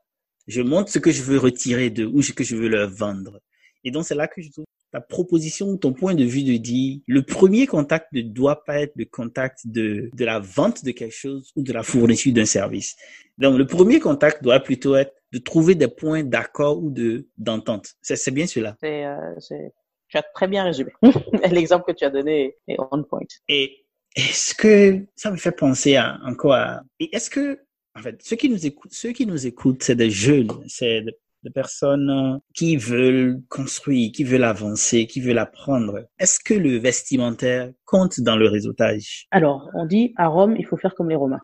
[0.47, 3.41] je montre ce que je veux retirer de ou ce que je veux leur vendre.
[3.85, 7.01] Et donc c'est là que je trouve ta proposition, ton point de vue de dire,
[7.07, 11.15] le premier contact ne doit pas être le contact de, de la vente de quelque
[11.15, 12.95] chose ou de la fourniture d'un service.
[13.39, 17.95] Donc, le premier contact doit plutôt être de trouver des points d'accord ou de d'entente.
[18.03, 18.77] C'est bien cela.
[18.81, 19.69] C'est, euh,
[20.09, 20.93] tu as très bien résumé.
[21.51, 23.21] L'exemple que tu as donné est on point.
[23.49, 27.59] Et est-ce que ça me fait penser à encore à, est-ce que
[27.95, 31.05] en fait, ceux qui nous écoutent, ceux qui nous écoutent, c'est des jeunes, c'est
[31.43, 36.07] de personnes qui veulent construire, qui veulent avancer, qui veulent apprendre.
[36.19, 39.27] Est-ce que le vestimentaire compte dans le réseautage?
[39.31, 41.41] Alors, on dit à Rome, il faut faire comme les Romains.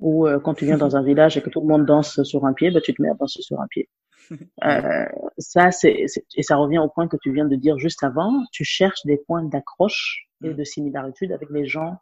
[0.00, 2.44] Ou euh, quand tu viens dans un village et que tout le monde danse sur
[2.44, 3.88] un pied, bah, tu te mets à danser sur un pied.
[4.64, 5.04] Euh,
[5.36, 8.32] ça, c'est, et ça revient au point que tu viens de dire juste avant.
[8.52, 10.54] Tu cherches des points d'accroche et Mm.
[10.54, 11.98] de similitude avec les gens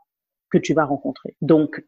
[0.51, 1.37] que tu vas rencontrer.
[1.41, 1.83] Donc,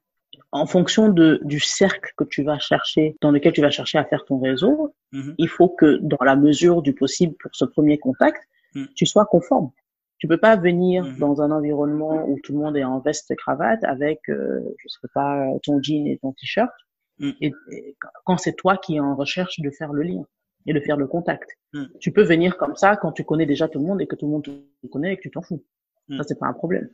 [0.50, 4.04] en fonction de, du cercle que tu vas chercher, dans lequel tu vas chercher à
[4.04, 5.34] faire ton réseau, Mhm.
[5.38, 8.42] il faut que, dans la mesure du possible pour ce premier contact,
[8.74, 8.84] Mm.
[8.94, 9.70] tu sois conforme.
[10.18, 11.18] Tu peux pas venir Mhm.
[11.18, 14.88] dans un environnement où tout le monde est en veste et cravate avec, euh, je
[14.88, 16.72] sais pas, ton jean et ton t-shirt.
[17.40, 20.24] Et, et quand c'est toi qui es en recherche de faire le lien
[20.66, 21.48] et de faire le contact.
[22.00, 24.26] Tu peux venir comme ça quand tu connais déjà tout le monde et que tout
[24.26, 25.62] le monde te connaît et que tu t'en fous.
[26.16, 26.88] Ça, c'est pas un problème.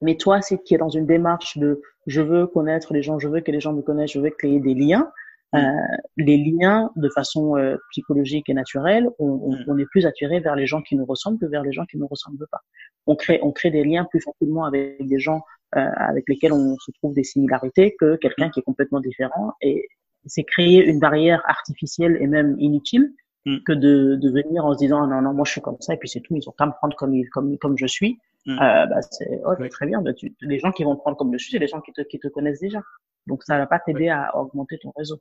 [0.00, 3.28] Mais toi, c'est qui est dans une démarche de je veux connaître les gens, je
[3.28, 5.10] veux que les gens me connaissent, je veux créer des liens.
[5.52, 5.56] Mm.
[5.58, 9.64] Euh, les liens, de façon euh, psychologique et naturelle, on, on, Mm.
[9.68, 11.96] on est plus attiré vers les gens qui nous ressemblent que vers les gens qui
[11.96, 12.60] ne nous ressemblent pas.
[13.06, 15.42] On crée, on crée des liens plus facilement avec des gens
[15.76, 19.52] euh, avec lesquels on se trouve des similarités que quelqu'un qui est complètement différent.
[19.60, 19.86] Et
[20.26, 23.12] c'est créer une barrière artificielle et même inutile
[23.46, 23.58] Mm.
[23.64, 25.96] que de, de venir en se disant non non moi je suis comme ça et
[25.96, 28.52] puis c'est tout ils ont qu'à me prendre comme ils- comme comme je suis Mm.
[28.52, 29.68] euh, bah, c'est oh, Oui.
[29.68, 31.66] très bien bah, tu, les gens qui vont te prendre comme je suis c'est les
[31.68, 32.82] gens qui te qui te connaissent déjà
[33.26, 35.20] donc ça va pas t'aider à augmenter ton réseau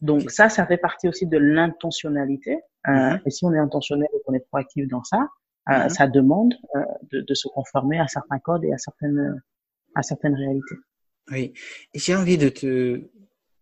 [0.00, 2.54] donc ça ça fait partie aussi de l'intentionnalité
[2.88, 3.20] euh, Mhm.
[3.26, 5.28] et si on est intentionnel et qu'on est proactif dans ça
[5.70, 5.88] euh, Mhm.
[5.90, 6.54] ça demande
[7.10, 9.42] de, de se conformer à certains codes et à certaines
[9.94, 10.76] à certaines réalités
[11.30, 11.52] Oui.
[11.92, 13.02] Et j'ai envie de te,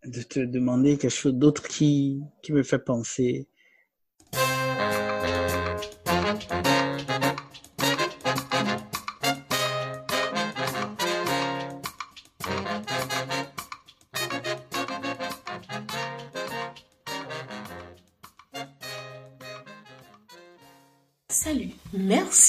[0.05, 3.49] de te demander quelque chose d'autre qui, qui me fait penser.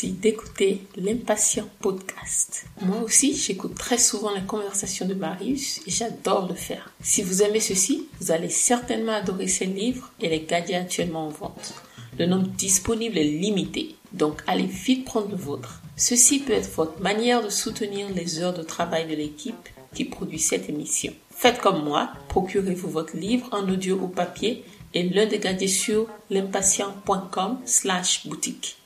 [0.05, 2.65] D'écouter l'Impatient Podcast.
[2.81, 6.93] Moi aussi, j'écoute très souvent les conversations de Marius et j'adore le faire.
[7.01, 11.29] Si vous aimez ceci, vous allez certainement adorer ces livres et les gadgets actuellement en
[11.29, 11.73] vente.
[12.19, 15.81] Le nombre disponible est limité, donc allez vite prendre le vôtre.
[15.95, 20.39] Ceci peut être votre manière de soutenir les heures de travail de l'équipe qui produit
[20.39, 21.13] cette émission.
[21.31, 26.07] Faites comme moi, procurez-vous votre livre en audio ou papier et l'un des gadgets sur
[26.29, 28.77] l'impatient.com slash boutique.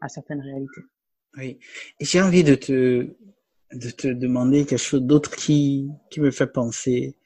[0.00, 0.82] À certaines réalités
[1.36, 1.58] Oui.
[2.00, 3.14] J'ai envie de te,
[3.72, 7.16] de te demander quelque chose d'autre qui, qui me fait penser.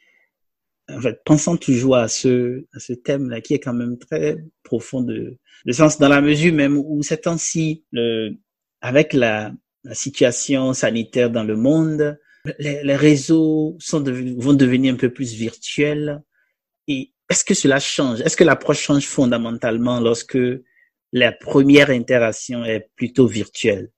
[0.88, 5.00] En fait, pensant toujours à ce, à ce thème-là qui est quand même très profond
[5.00, 7.84] de, de sens dans la mesure même où ces temps-ci,
[8.80, 9.52] avec la
[9.92, 12.18] situation sanitaire dans le monde,
[12.58, 14.02] les, les réseaux sont
[14.38, 16.22] vont devenir un peu plus virtuels.
[16.88, 18.20] Et est-ce que cela change?
[18.20, 20.38] Est-ce que l'approche change fondamentalement lorsque
[21.12, 23.90] la première interaction est plutôt virtuelle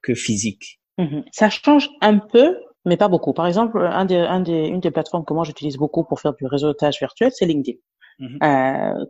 [0.00, 0.80] que physique?
[0.98, 1.24] Mhm.
[1.32, 3.32] Ça change un peu, mais pas beaucoup.
[3.32, 6.34] Par exemple, un des, un des, une des plateformes que moi j'utilise beaucoup pour faire
[6.34, 7.78] du réseautage virtuel, c'est LinkedIn.
[8.18, 8.38] Mhm.
[8.42, 9.04] Euh,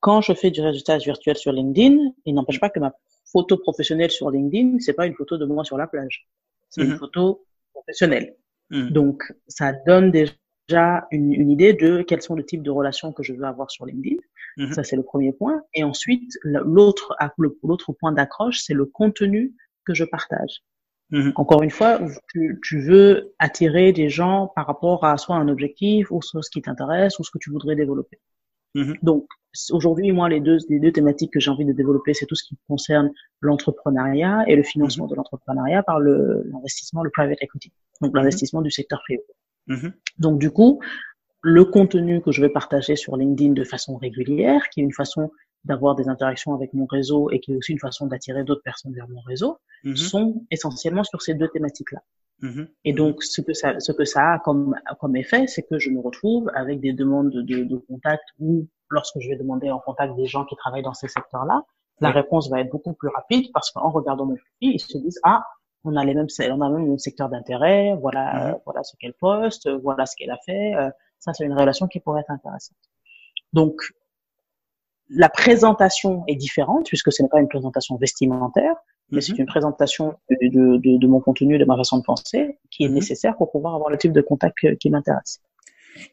[0.00, 2.92] quand je fais du réseautage virtuel sur LinkedIn, il n'empêche pas que ma
[3.30, 6.28] photo professionnelle sur LinkedIn, c'est pas une photo de moi sur la plage.
[6.70, 6.92] C'est Mhm.
[6.92, 8.36] une photo professionnelle.
[8.70, 8.90] Mhm.
[8.90, 13.22] Donc, ça donne déjà une, une idée de quels sont les types de relations que
[13.22, 14.16] je veux avoir sur LinkedIn.
[14.56, 14.72] Mhm.
[14.72, 15.62] Ça, c'est le premier point.
[15.74, 19.54] Et ensuite, l'autre, le- l'autre point d'accroche, c'est le contenu
[19.84, 20.62] que je partage.
[21.10, 21.32] Mhm.
[21.36, 26.10] Encore une fois, tu, tu veux attirer des gens par rapport à soit un objectif
[26.10, 28.18] ou soit ce qui t'intéresse ou ce que tu voudrais développer.
[28.74, 28.94] Mhm.
[29.02, 29.26] Donc,
[29.70, 32.44] aujourd'hui, moi, les deux, les deux thématiques que j'ai envie de développer, c'est tout ce
[32.44, 37.72] qui concerne l'entrepreneuriat et le financement de l'entrepreneuriat par le, l'investissement, le private equity.
[38.00, 39.22] Donc, l'investissement du secteur privé.
[40.18, 40.80] Donc, du coup,
[41.42, 45.30] le contenu que je vais partager sur LinkedIn de façon régulière, qui est une façon
[45.64, 48.94] d'avoir des interactions avec mon réseau et qui est aussi une façon d'attirer d'autres personnes
[48.94, 49.58] vers mon réseau,
[49.96, 52.00] sont essentiellement sur ces deux thématiques-là.
[52.42, 52.68] Mhm.
[52.84, 55.90] Et donc, ce que ça, ce que ça a comme, comme effet, c'est que je
[55.90, 59.78] me retrouve avec des demandes de, de, de contact ou lorsque je vais demander en
[59.78, 61.62] contact des gens qui travaillent dans ces secteurs-là,
[62.00, 65.20] la réponse va être beaucoup plus rapide parce qu'en regardant mon profil, ils se disent,
[65.22, 65.44] ah,
[65.84, 68.96] on a les mêmes, on a même le même secteur d'intérêt, voilà, euh, voilà ce
[68.96, 72.30] qu'elle poste, voilà ce qu'elle a fait, euh, ça c'est une relation qui pourrait être
[72.30, 72.76] intéressante.
[73.52, 73.80] Donc,
[75.14, 78.74] la présentation est différente puisque ce n'est pas une présentation vestimentaire,
[79.10, 79.40] mais c'est Mhm.
[79.40, 82.88] une présentation de, de, de, de mon contenu, de ma façon de penser, qui est
[82.88, 82.94] Mhm.
[82.94, 85.40] nécessaire pour pouvoir avoir le type de contact qui m'intéresse.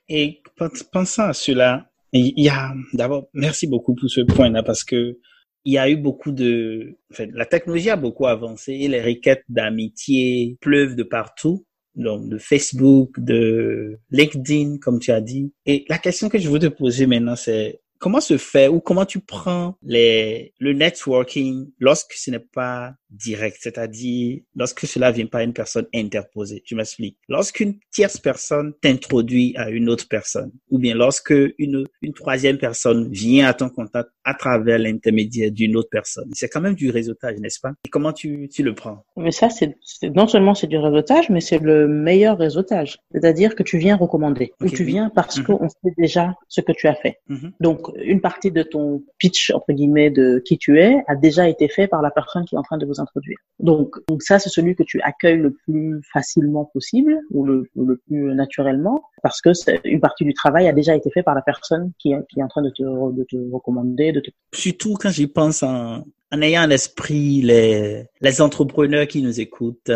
[0.10, 4.84] Et pen- pensant à cela, il y a d'abord merci beaucoup pour ce point-là parce
[4.84, 5.18] que
[5.66, 9.44] il y a eu beaucoup de, en fait, la technologie a beaucoup avancé les requêtes
[9.50, 15.54] d'amitié pleuvent de partout, donc de Facebook, de LinkedIn, comme tu as dit.
[15.66, 19.06] Et la question que je veux te poser maintenant, c'est comment se fait ou comment
[19.06, 25.44] tu prends les, le networking lorsque ce n'est pas direct, c'est-à-dire lorsque cela vient pas
[25.44, 26.62] une personne interposée.
[26.66, 27.18] Je m'explique.
[27.28, 33.10] Lorsqu'une tierce personne t'introduit à une autre personne, ou bien lorsque une, une troisième personne
[33.12, 37.38] vient à ton contact à travers l'intermédiaire d'une autre personne, c'est quand même du réseautage,
[37.40, 37.72] n'est-ce pas?
[37.86, 39.04] Et comment tu, tu le prends?
[39.18, 43.00] Mais ça, c'est, non seulement c'est du réseautage, mais c'est le meilleur réseautage.
[43.12, 45.44] C'est-à-dire que tu viens recommander, ou tu viens parce mm-hmm.
[45.44, 47.18] qu'on sait déjà ce que tu as fait.
[47.30, 47.52] Mm-hmm.
[47.60, 51.68] Donc, une partie de ton pitch, entre guillemets, de qui tu es, a déjà été
[51.68, 53.38] fait par la personne qui est en train de vous introduire.
[53.60, 57.98] Donc, donc ça, c'est celui que tu accueilles le plus facilement possible ou le, le
[57.98, 59.50] plus naturellement parce que
[59.86, 62.48] une partie du travail a déjà été fait par la personne qui, qui est en
[62.48, 64.12] train de te, de te recommander.
[64.12, 64.22] De.
[64.54, 69.92] Surtout quand j'y pense en, en ayant à l'esprit les, les entrepreneurs qui nous écoutent,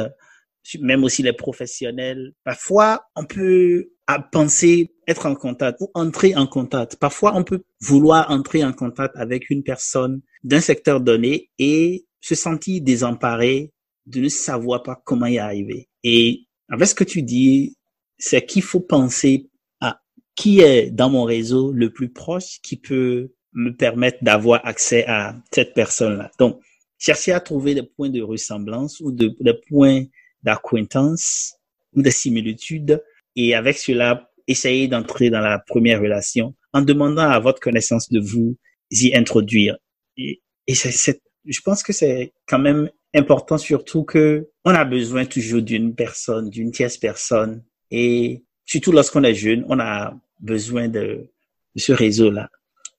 [0.80, 2.34] même aussi les professionnels.
[2.44, 3.90] Parfois, on peut
[4.32, 6.98] penser être en contact ou entrer en contact.
[6.98, 12.36] Parfois, on peut vouloir entrer en contact avec une personne d'un secteur donné et se
[12.36, 13.72] sentir désemparé
[14.06, 15.90] de ne savoir pas comment y arriver.
[16.04, 17.76] Et avec ce que tu dis,
[18.18, 19.50] c'est qu'il faut penser
[19.82, 20.00] à
[20.36, 25.36] qui est dans mon réseau le plus proche qui peut me permettre d'avoir accès à
[25.52, 26.32] cette personne-là.
[26.40, 26.62] Donc,
[26.98, 30.06] chercher à trouver des points de ressemblance ou de, des points
[30.44, 31.56] d'acquaintance
[31.94, 33.04] ou de similitude
[33.36, 38.22] et avec cela, essayer d'entrer dans la première relation en demandant à votre connaissance de
[38.22, 38.58] vous
[38.92, 39.78] y introduire.
[40.16, 45.26] Et, et c'est je pense que c'est quand même important surtout que on a besoin
[45.26, 51.30] toujours d'une personne, d'une tierce personne et surtout lorsqu'on est jeune, on a besoin de,
[51.76, 52.50] ce réseau-là.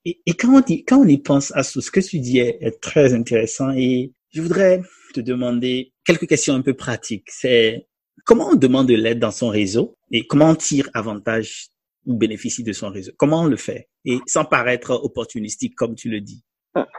[0.05, 4.43] Et, quand, on y, pense à ce, que tu dis est, très intéressant et je
[4.43, 4.83] voudrais
[5.15, 7.29] te demander quelques questions un peu pratiques.
[7.31, 7.87] C'est
[8.25, 11.69] comment on demande de l'aide dans son réseau et comment on tire avantage
[12.05, 13.13] ou bénéficie de son réseau?
[13.17, 13.89] Comment on le fait?
[14.05, 16.43] Et sans paraître opportunistique comme tu le dis.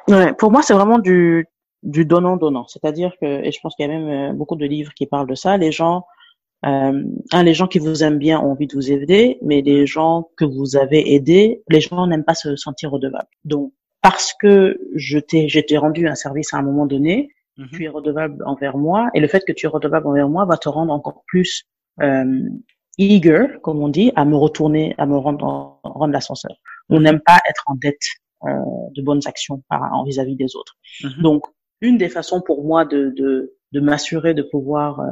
[0.08, 1.48] Ouais, pour moi, c'est vraiment du,
[1.84, 2.68] du donnant-donnant.
[2.68, 5.28] C'est-à-dire que, et je pense qu'il y a même euh, beaucoup de livres qui parlent
[5.28, 6.06] de ça, les gens,
[6.66, 9.86] euh, hein, les gens qui vous aiment bien ont envie de vous aider, mais les
[9.86, 13.28] gens que vous avez aidés, les gens n'aiment pas se sentir redevables.
[13.46, 17.70] Donc, parce que je t'ai, rendu un service à un moment donné, mm-hmm.
[17.72, 20.58] tu es redevable envers moi, et le fait que tu es redevable envers moi va
[20.58, 21.66] te rendre encore plus
[22.02, 22.42] euh,
[22.98, 26.56] eager, comme on dit, à me retourner, à me rendre, rendre l'ascenseur.
[26.90, 28.06] On n'aime pas être en dette
[28.46, 29.64] de bonnes actions
[30.06, 30.76] vis-à-vis des autres.
[31.04, 31.22] Mhm.
[31.22, 31.44] Donc,
[31.82, 35.06] une des façons pour moi de, de, de m'assurer de pouvoir euh,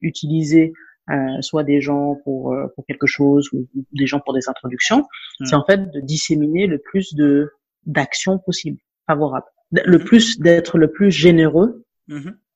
[0.00, 0.72] utiliser
[1.10, 5.04] euh, soit des gens pour, pour quelque chose ou, des gens pour des introductions,
[5.40, 5.46] mhm.
[5.46, 7.52] c'est en fait de disséminer le plus de
[7.86, 9.46] d'actions possibles favorables.
[9.72, 10.04] Le mhm.
[10.04, 11.84] plus d'être le plus généreux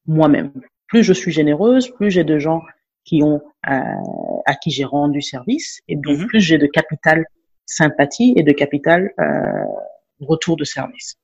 [0.07, 0.53] moi-même.
[0.89, 2.61] Plus je suis généreuse, plus j'ai de gens
[3.05, 7.25] qui ont à qui j'ai rendu service et donc plus j'ai de capital
[7.67, 9.65] sympathie et de capital euh,
[10.25, 11.17] retour de service.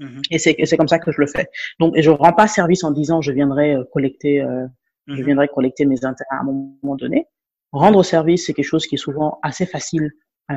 [0.00, 0.22] Mm-hmm.
[0.30, 1.48] Et c'est c'est comme ça que je le fais.
[1.78, 4.66] Donc et je rends pas service en disant je viendrai euh, collecter euh,
[5.06, 5.24] je mm-hmm.
[5.24, 7.26] viendrai collecter mes intérêts à un moment donné.
[7.72, 10.10] Rendre service c'est quelque chose qui est souvent assez facile
[10.50, 10.54] euh,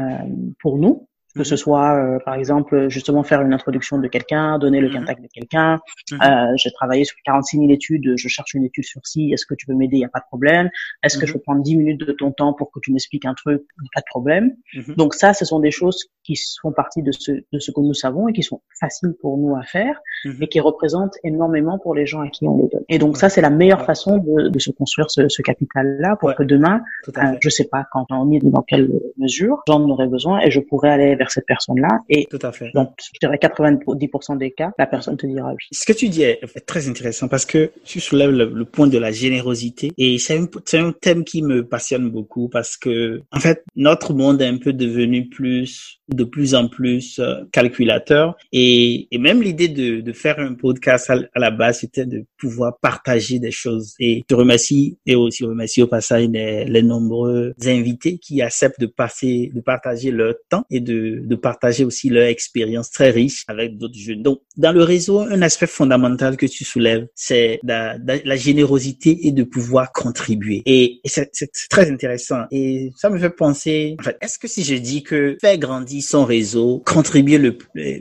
[0.62, 1.58] pour nous que ce mhm.
[1.58, 5.00] soit euh, par exemple justement faire une introduction de quelqu'un, donner le mhm.
[5.00, 5.80] contact de quelqu'un.
[6.12, 6.19] Mhm.
[6.21, 9.54] Euh, j'ai travaillé sur 46 000 études, je cherche une étude sur ci, est-ce que
[9.56, 10.69] tu peux m'aider, il n'y a pas de problème.
[11.04, 13.34] Est-ce que je peux prendre 10 minutes de ton temps pour que tu m'expliques un
[13.34, 13.62] truc,
[13.93, 14.56] pas de problème.
[14.97, 17.93] Donc ça, ce sont des choses qui font partie de ce, de ce que nous
[17.93, 20.00] savons et qui sont faciles pour nous à faire
[20.41, 22.84] et qui représentent énormément pour les gens à qui on les donne.
[22.89, 26.36] Et donc ça, c'est la meilleure façon de, de se construire ce, ce capital-là pour
[26.36, 30.39] que demain, euh, je sais pas quand on est dans quelle mesure, j'en aurais besoin
[30.41, 32.00] et je pourrais aller vers cette personne-là.
[32.10, 32.72] Et Tout à fait.
[32.74, 35.63] donc, je dirais 90% des cas, la personne te dira oui.
[35.72, 39.12] Ce que tu dis est très intéressant parce que tu soulèves le, point de la
[39.12, 44.13] générosité et c'est un, un, thème qui me passionne beaucoup parce que, en fait, notre
[44.13, 49.42] monde est un peu devenu plus, de plus en plus euh, calculateur et, et même
[49.42, 53.94] l'idée de, de faire un podcast à, la base, c'était de pouvoir partager des choses
[54.00, 58.86] et te remercie et aussi remercier au passage les, les nombreux invités qui acceptent de
[58.86, 63.78] passer, de partager leur temps et de de, partager aussi leur expérience très riche avec
[63.78, 64.24] d'autres jeunes.
[64.24, 69.32] Donc, dans le réseau, un aspect fondamental que tu soulèves, c'est la, la, générosité et
[69.32, 70.64] de pouvoir contribuer.
[70.66, 71.30] Et, c'est
[71.70, 72.44] très intéressant.
[72.52, 76.02] Et ça me fait penser, en fait, est-ce que si je dis que faire grandir
[76.04, 77.58] son réseau, contribuer le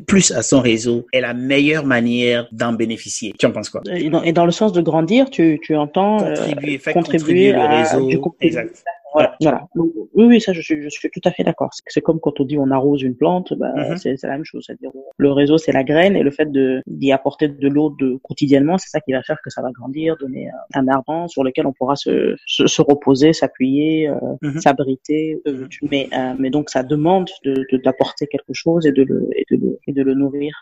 [0.06, 3.34] plus à son réseau est la meilleure manière d'en bénéficier?
[3.38, 3.82] Tu en penses quoi?
[3.86, 7.52] Et dans, et dans, le sens de grandir, tu, tu entends contribuer, euh, contribuer, contribuer,
[7.52, 8.34] le réseau.
[8.40, 8.84] exact
[9.16, 9.66] Voilà, voilà.
[9.74, 11.70] oui, oui, ça, je suis, je suis tout à fait d'accord.
[11.86, 13.96] C'est comme quand on dit on arrose une plante, bah, mm-hmm.
[13.96, 14.64] c'est la même chose.
[14.66, 18.18] C'est-à-dire, le réseau, c'est la graine et le fait de d'y apporter de l'eau de
[18.22, 21.66] quotidiennement, c'est ça qui va faire que ça va grandir, donner un arbre sur lequel
[21.66, 24.60] on pourra se, se, reposer, s'appuyer, euh, mm-hmm.
[24.60, 25.40] s'abriter.
[25.48, 29.44] Euh, mais, euh, mais donc, ça demande de d'apporter quelque chose et de le, et
[29.50, 30.52] de le, et de le nourrir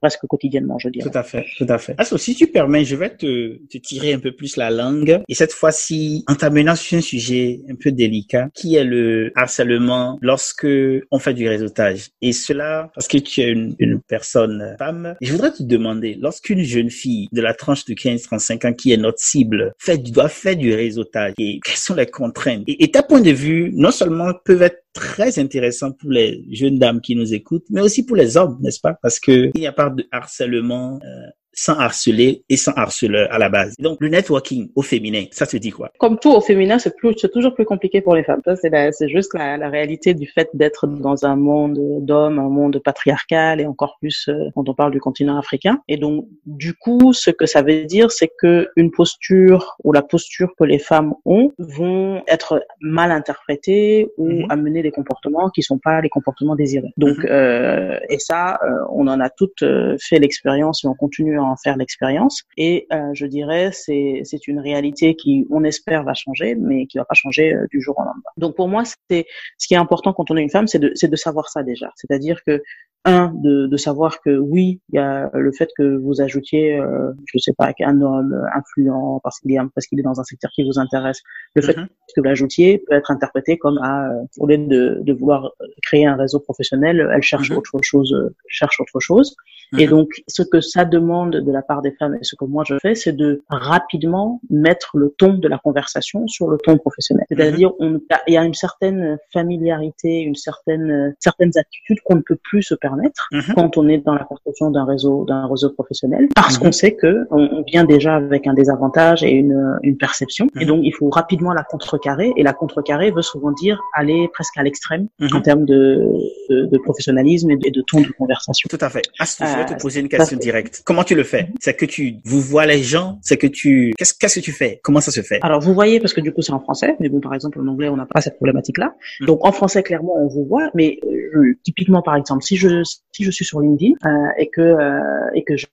[0.00, 1.10] presque quotidiennement, je dirais.
[1.10, 1.94] Tout à fait, tout à fait.
[1.98, 5.34] Alors, si tu permets, je vais te, te tirer un peu plus la langue et
[5.34, 10.66] cette fois-ci, en t'amenant sur un sujet un peu délicat, qui est le harcèlement lorsque
[11.10, 12.08] on fait du réseautage.
[12.22, 16.62] Et cela, parce que tu es une, une personne femme, je voudrais te demander, lorsqu'une
[16.62, 20.56] jeune fille de la tranche de 15-35 ans qui est notre cible fait, doit faire
[20.56, 22.64] du réseautage, et quelles sont les contraintes?
[22.66, 27.00] Et, ta point de vue, non seulement peuvent être très intéressant pour les jeunes dames
[27.00, 28.94] qui nous écoutent, mais aussi pour les hommes, n'est-ce pas?
[29.02, 33.38] Parce que il n'y a pas de harcèlement euh, sans harceler et sans harceleur à
[33.38, 33.74] la base.
[33.78, 35.90] Donc, le networking au féminin, ça se dit quoi?
[35.98, 38.42] Comme tout au féminin, c'est plus, c'est toujours plus compliqué pour les femmes.
[38.44, 42.80] C'est c'est juste la, la, réalité du fait d'être dans un monde d'hommes, un monde
[42.84, 45.80] patriarcal et encore plus euh, quand on parle du continent africain.
[45.88, 50.02] Et donc, du coup, ce que ça veut dire, c'est que une posture ou la
[50.02, 54.46] posture que les femmes ont vont être mal interprétées ou mhm.
[54.50, 56.92] amener des comportements qui sont pas les comportements désirés.
[56.96, 57.26] Donc, mhm.
[57.30, 61.56] euh, et ça, euh, on en a toutes euh, fait l'expérience et on continue en
[61.56, 62.42] faire l'expérience.
[62.56, 66.98] Et euh, je dirais, c'est c'est une réalité qui, on espère, va changer, mais qui
[66.98, 68.22] va pas changer euh, du jour au lendemain.
[68.36, 69.26] Donc pour moi, c'est
[69.58, 71.62] ce qui est important quand on est une femme, c'est de c'est de savoir ça
[71.62, 71.90] déjà.
[71.96, 72.62] C'est-à-dire que
[73.04, 77.12] un de, de savoir que oui, il y a le fait que vous ajoutiez, euh,
[77.26, 80.50] je sais pas, qu'un homme influent parce qu'il est parce qu'il est dans un secteur
[80.50, 81.22] qui vous intéresse,
[81.54, 81.86] le fait mm-hmm.
[81.86, 86.16] que vous l'ajoutiez peut être interprété comme à au lieu de, de vouloir créer un
[86.16, 87.56] réseau professionnel, elle cherche mm-hmm.
[87.58, 88.12] autre chose,
[88.48, 89.36] cherche autre chose.
[89.78, 89.90] Et mhm.
[89.90, 92.74] donc, ce que ça demande de la part des femmes et ce que moi je
[92.80, 97.26] fais, c'est de rapidement mettre le ton de la conversation sur le ton professionnel.
[97.30, 97.36] Mhm.
[97.36, 102.62] C'est-à-dire, il y a une certaine familiarité, une certaine, certaines attitudes qu'on ne peut plus
[102.62, 103.54] se permettre mhm.
[103.54, 107.26] quand on est dans la construction d'un réseau, d'un réseau professionnel, parce qu'on sait que
[107.30, 110.46] on, vient déjà avec un désavantage et une, une perception.
[110.60, 112.32] Et donc, il faut rapidement la contrecarrer.
[112.36, 116.12] Et la contrecarrer veut souvent dire aller presque à l'extrême en termes de,
[116.50, 118.68] de, professionnalisme et de, ton de conversation.
[118.70, 119.02] Tout à fait.
[119.18, 120.82] Ah, je vais te euh, poser une question directe.
[120.84, 121.48] Comment tu le fais?
[121.60, 124.80] C'est que tu vous vois les gens C'est que tu qu'est-ce qu'est-ce que tu fais?
[124.82, 125.38] Comment ça se fait?
[125.42, 127.66] Alors vous voyez parce que du coup c'est en français, mais bon par exemple en
[127.66, 128.94] anglais on n'a pas cette problématique-là.
[129.20, 129.26] Hmm.
[129.26, 132.82] Donc en français clairement on vous voit, mais euh, typiquement par exemple si je
[133.12, 135.66] si je suis sur LinkedIn euh, et que euh, et que je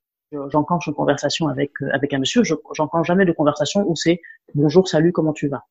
[0.52, 4.20] j'enclenche une conversation avec avec un monsieur, je j'enclenche jamais de conversation où c'est
[4.56, 5.64] bonjour, salut, comment tu vas?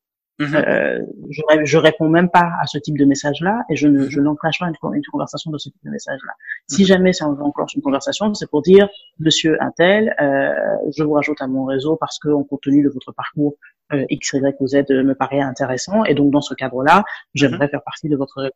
[0.42, 0.54] Mhm.
[0.56, 0.98] Euh,
[1.30, 4.58] je, je réponds même pas à ce type de message-là et je ne je n'enclenche
[4.58, 6.32] pas une, une, conversation de ce type de message-là.
[6.68, 6.86] Si mhm.
[6.86, 8.88] jamais ça enclenche une conversation, c'est pour dire
[9.18, 10.52] Monsieur Intel, euh,
[10.96, 13.54] je vous rajoute à mon réseau parce que en compte tenu de votre parcours
[13.92, 17.70] euh, X, Y, ou Z me paraît intéressant et donc dans ce cadre-là, j'aimerais mhm.
[17.70, 18.50] faire partie de votre.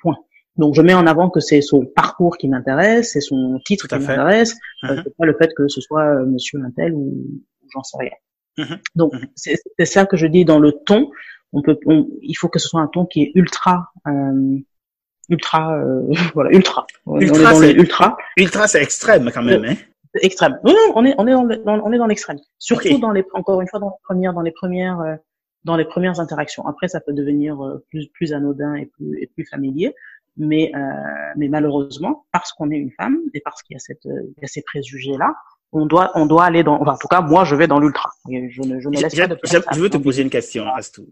[0.00, 0.16] Point.
[0.56, 3.94] Donc je mets en avant que c'est son parcours qui m'intéresse, c'est son titre qui
[3.94, 7.24] m'intéresse, euh, c'est pas le fait que ce soit euh, Monsieur Intel ou,
[7.62, 8.10] ou j'en sais rien.
[8.94, 11.10] Donc c'est ça que je dis dans le ton.
[11.52, 11.78] On peut,
[12.22, 14.58] il faut que ce soit un ton qui est ultra, euh,
[15.28, 16.02] ultra, euh,
[16.34, 16.86] voilà, ultra.
[17.06, 18.16] Ultra, c'est ultra.
[18.36, 19.74] Ultra, c'est extrême quand même, hein.
[20.20, 20.58] Extrême.
[20.64, 21.32] Non, on est, on est
[21.64, 22.38] dans, on est dans l'extrême.
[22.58, 25.16] Surtout dans les, encore une fois, dans les premières, dans les premières, euh,
[25.64, 26.66] dans les premières interactions.
[26.66, 29.94] Après, ça peut devenir euh, plus, plus anodin et plus, et plus familier.
[30.38, 30.72] Mais,
[31.36, 34.44] mais malheureusement, parce qu'on est une femme et parce qu'il y a cette, il y
[34.44, 35.34] a ces préjugés là,
[35.72, 38.10] on doit, on doit aller dans, enfin, en tout cas, moi, je vais dans l'ultra.
[38.28, 41.08] Je ne, je ne laisse pas de je, veux te poser une question, Astou.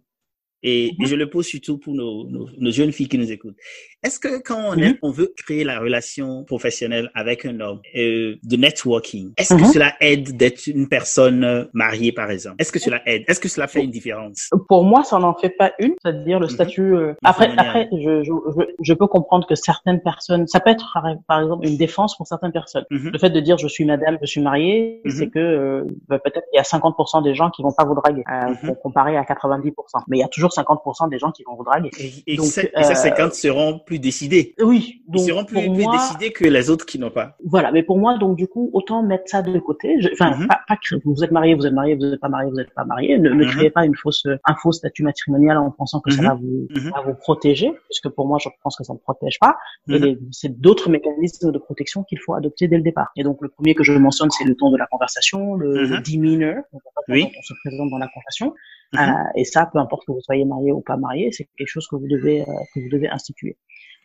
[0.63, 1.07] Et, mhm.
[1.07, 3.57] je le pose surtout pour nos, nos, jeunes filles qui nous écoutent.
[4.03, 4.99] Est-ce que quand on, mhm.
[5.03, 9.73] on veut créer la relation professionnelle avec un homme, euh, de networking, est-ce que mhm.
[9.73, 12.57] cela aide d'être une personne mariée, par exemple?
[12.59, 13.25] Est-ce que cela aide?
[13.29, 14.51] Est-ce que cela fait une différence?
[14.69, 16.95] Pour moi, ça n'en fait pas une, c'est-à-dire le statut.
[16.95, 18.33] Euh, après, après, je, je,
[18.81, 22.53] je, peux comprendre que certaines personnes, ça peut être par exemple une défense pour certaines
[22.53, 22.85] personnes.
[22.91, 26.47] Le fait de dire je suis madame, je suis mariée, c'est que euh, bah, peut-être
[26.53, 29.73] il y a 50% des gens qui vont pas vous draguer, euh, comparé à 90%.
[30.09, 31.91] Mais il y a toujours 50% des gens qui vont vous draguer.
[32.27, 34.55] Et, donc, ces, et ces 50 seront plus décidés.
[34.61, 35.03] Oui.
[35.09, 37.37] Donc, Ils seront plus, plus décidés que les autres qui n'ont pas.
[37.45, 37.73] Voilà.
[37.73, 39.97] Mais pour moi, donc du coup, autant mettre ça de côté.
[40.13, 42.57] Enfin, mm pas, pas vous êtes marié, vous êtes marié, vous n'êtes pas marié, vous
[42.57, 43.19] n'êtes pas marié.
[43.19, 43.51] Ne, ne, mhm.
[43.51, 46.29] créez pas une fausse, un faux statut matrimonial en pensant que ça mhm.
[46.29, 46.91] va vous, mhm.
[46.91, 49.57] va vous protéger, puisque pour moi, je pense que ça ne protège pas.
[49.89, 53.11] Et c'est d'autres mécanismes de protection qu'il faut adopter dès le départ.
[53.17, 55.99] Et donc, le premier que je mentionne, c'est le ton de la conversation, le, le
[56.01, 57.27] demeanor, donc, oui.
[57.27, 58.55] on se présente dans la conversation.
[58.99, 61.87] Euh, et ça, peu importe que vous soyez marié ou pas marié, c'est quelque chose
[61.89, 63.57] que vous devez, euh, que vous devez instituer.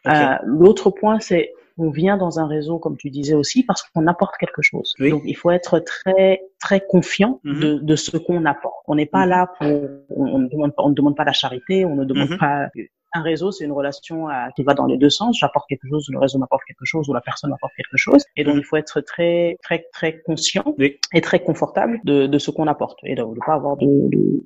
[0.08, 4.08] Euh, L'autre point, c'est on vient dans un réseau, comme tu disais aussi, parce qu'on
[4.08, 4.94] apporte quelque chose.
[5.00, 7.60] Donc, il faut être très très confiant mhm.
[7.60, 8.76] de, de ce qu'on apporte.
[8.88, 9.30] On n'est pas mhm.
[9.30, 9.68] là pour,
[10.10, 12.38] on, ne demande pas, on ne demande pas la charité, on ne demande mhm.
[12.38, 12.70] pas
[13.14, 15.38] un réseau, c'est une relation à, qui va dans les deux sens.
[15.40, 18.24] J'apporte quelque chose, le réseau m'apporte quelque chose, ou la personne m'apporte quelque chose.
[18.36, 20.76] Et donc, il faut être très, très, très conscient
[21.14, 24.44] et très confortable de, de ce qu'on apporte et de ne pas avoir de, de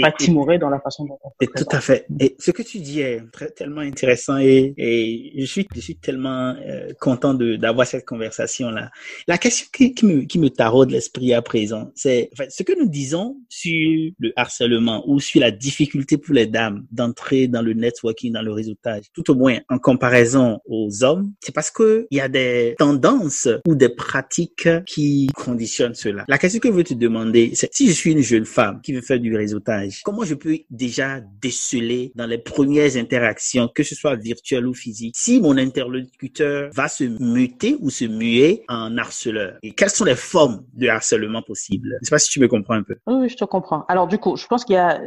[0.00, 2.06] pas timorer dans la façon dont on Tout à fait.
[2.20, 5.96] Et ce que tu dis est très, tellement intéressant et, et je suis, je suis
[5.96, 8.90] tellement euh, content de d'avoir cette conversation là.
[9.26, 12.72] La question qui, qui me qui me taraude l'esprit à présent, c'est enfin, ce que
[12.78, 17.72] nous disons sur le harcèlement ou sur la difficulté pour les dames d'entrer dans le
[17.72, 22.18] networking, dans le réseautage, tout au moins en comparaison aux hommes, c'est parce que il
[22.18, 26.24] y a des tendances ou des pratiques qui conditionnent cela.
[26.28, 28.92] La question que je veux te demander, c'est si je suis une jeune femme qui
[28.92, 29.63] veut faire du réseautage
[30.04, 35.14] Comment je peux déjà déceler dans les premières interactions, que ce soit virtuel ou physique,
[35.16, 39.58] si mon interlocuteur va se muter ou se muer en harceleur?
[39.62, 41.98] Et quelles sont les formes de harcèlement possibles?
[42.02, 42.96] Je sais pas si tu me comprends un peu.
[43.06, 43.84] Oui, je te comprends.
[43.88, 45.00] Alors du coup, je pense qu'il y a,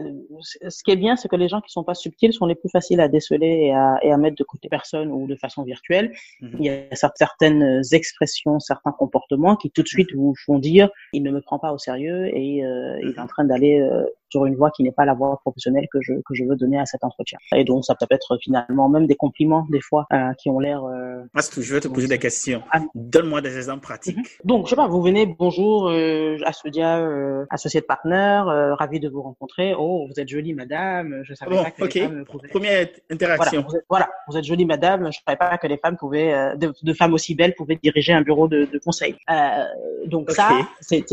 [0.67, 2.69] ce qui est bien, c'est que les gens qui sont pas subtils sont les plus
[2.69, 6.13] faciles à déceler et à, et à mettre de côté personne ou de façon virtuelle.
[6.41, 6.55] Mhm.
[6.59, 11.23] Il y a certaines expressions, certains comportements qui tout de suite vous font dire il
[11.23, 14.45] ne me prend pas au sérieux et euh, il est en train d'aller euh, sur
[14.45, 16.85] une voie qui n'est pas la voie professionnelle que je que je veux donner à
[16.85, 17.37] cet entretien.
[17.55, 20.83] Et donc ça peut être finalement même des compliments des fois euh, qui ont l'air.
[20.83, 22.61] Euh, Parce que je veux te poser des questions.
[22.71, 22.81] Ah.
[22.95, 24.17] Donne-moi des exemples pratiques.
[24.17, 24.23] Mhm.
[24.43, 28.99] Donc je sais pas, vous venez, bonjour, euh, Assodia, euh, associé de partenaire, euh, ravi
[28.99, 29.73] de vous rencontrer.
[29.77, 31.21] Oh, vous êtes jolie, madame.
[31.23, 32.47] Je savais pas que les femmes pouvaient.
[32.47, 33.61] Première interaction.
[33.61, 35.11] Voilà vous, êtes, voilà, vous êtes jolie, madame.
[35.11, 38.21] Je savais pas que les femmes pouvaient, euh, de, femmes aussi belles pouvaient diriger un
[38.21, 39.15] bureau de, de conseil.
[40.05, 40.49] donc ça,
[40.81, 41.05] c'est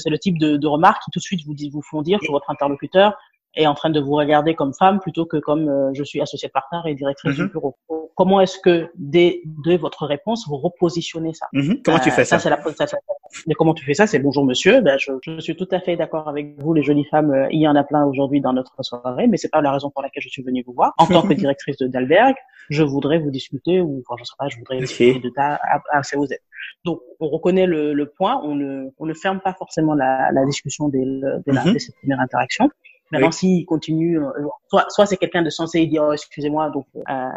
[0.00, 2.30] c'est le type de, de remarques qui tout de suite vous, vous font dire que
[2.30, 3.16] votre interlocuteur
[3.54, 6.48] est en train de vous regarder comme femme plutôt que comme euh, je suis associée
[6.48, 7.48] partenaire et directrice du mhm.
[7.48, 7.76] bureau.
[8.16, 11.46] Comment est-ce que dès, de votre réponse vous repositionnez ça?
[11.52, 11.82] Mhm.
[11.82, 12.98] Comment tu fais euh, ça, ça, la, ça,
[13.46, 14.06] Mais comment tu fais ça?
[14.06, 14.80] C'est bonjour monsieur.
[14.82, 17.32] Ben, je, je, suis tout à fait d'accord avec vous, les jolies femmes.
[17.32, 19.90] Euh, il y en a plein aujourd'hui dans notre soirée, mais c'est pas la raison
[19.90, 20.92] pour laquelle je suis venue vous voir.
[20.98, 22.34] En tant que directrice de Dalberg,
[22.68, 25.80] je voudrais vous discuter ou enfin je sais pas, je voudrais discuter de ta à,
[25.90, 26.42] à, vous êtes.
[26.84, 30.44] Donc, on reconnaît le, le, point, on ne, on ne ferme pas forcément la, la
[30.44, 31.02] discussion dès,
[31.46, 31.72] dès, la, mhm.
[31.72, 32.70] dès cette première interaction.
[33.10, 34.30] Maintenant, s'il continue, euh,
[34.68, 37.28] soit, soit c'est quelqu'un de censé dire oh, excusez-moi, donc euh,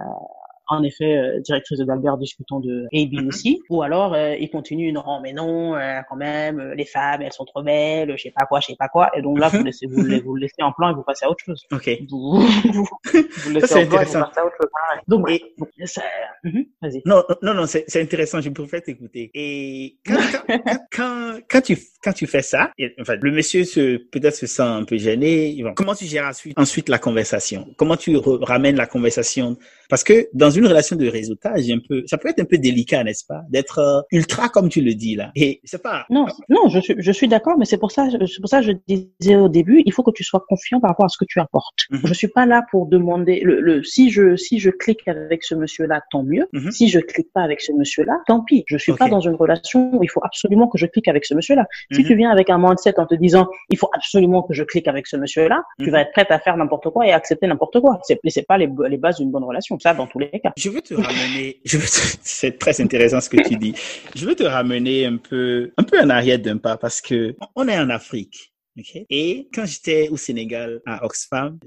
[0.67, 3.27] en effet, euh, directrice de d'Albert, discutons de AB mhm.
[3.27, 3.61] aussi.
[3.69, 7.45] Ou alors, euh, il continue, non, mais non, euh, quand même, les femmes, elles sont
[7.45, 9.09] trop belles, je sais pas quoi, je sais pas quoi.
[9.17, 9.65] Et donc là, vous, mhm.
[9.65, 11.65] laissez, vous, vous le laissez en plan et vous passez à autre chose.
[11.71, 11.89] Ok.
[12.09, 12.39] Vous,
[12.73, 14.69] vous, laissez en plan et vous passez à autre chose.
[15.07, 15.53] Donc, et,
[15.85, 16.01] ça,
[16.43, 17.01] mhm, vas-y.
[17.05, 19.31] Non, non, non, c'est intéressant, je préfère t'écouter.
[19.33, 20.15] Et quand,
[20.47, 24.47] quand, quand, quand, tu, quand tu fais ça, et, enfin, le monsieur se, peut-être se
[24.47, 25.63] sent un peu gêné.
[25.75, 27.67] Comment tu gères ensuite, ensuite la conversation?
[27.77, 29.57] Comment tu ramènes la conversation?
[29.89, 33.03] Parce que dans une relation de réseautage, un peu, ça peut être un peu délicat,
[33.03, 35.31] n'est-ce pas, d'être euh, ultra comme tu le dis là.
[35.35, 36.05] Et c'est pas.
[36.09, 38.67] Non, non, je suis, je suis d'accord, mais c'est pour ça, c'est pour ça que
[38.67, 41.25] je disais au début, il faut que tu sois confiant par rapport à ce que
[41.25, 41.79] tu apportes.
[41.91, 42.01] Je mhm.
[42.05, 45.55] Je suis pas là pour demander le, le, si je, si je clique avec ce
[45.55, 46.47] monsieur-là, tant mieux.
[46.53, 46.71] Mhm.
[46.71, 48.63] Si je clique pas avec ce monsieur-là, tant pis.
[48.67, 51.33] Je suis pas dans une relation où il faut absolument que je clique avec ce
[51.33, 51.67] monsieur-là.
[51.93, 52.07] Si mhm.
[52.07, 55.07] tu viens avec un mindset en te disant, il faut absolument que je clique avec
[55.07, 57.99] ce monsieur-là, tu vas être prête à faire n'importe quoi et à accepter n'importe quoi.
[58.03, 59.77] C'est, c'est pas les, les bases d'une bonne relation.
[59.79, 60.51] Ça, dans tous les cas.
[60.57, 63.75] Je veux te ramener, je veux c'est très intéressant ce que tu dis.
[64.15, 67.67] Je veux te ramener un peu, un peu en arrière d'un pas parce que on
[67.67, 68.52] est en Afrique.
[68.79, 69.05] Okay.
[69.09, 71.59] Et quand j'étais au Sénégal, à Oxfam,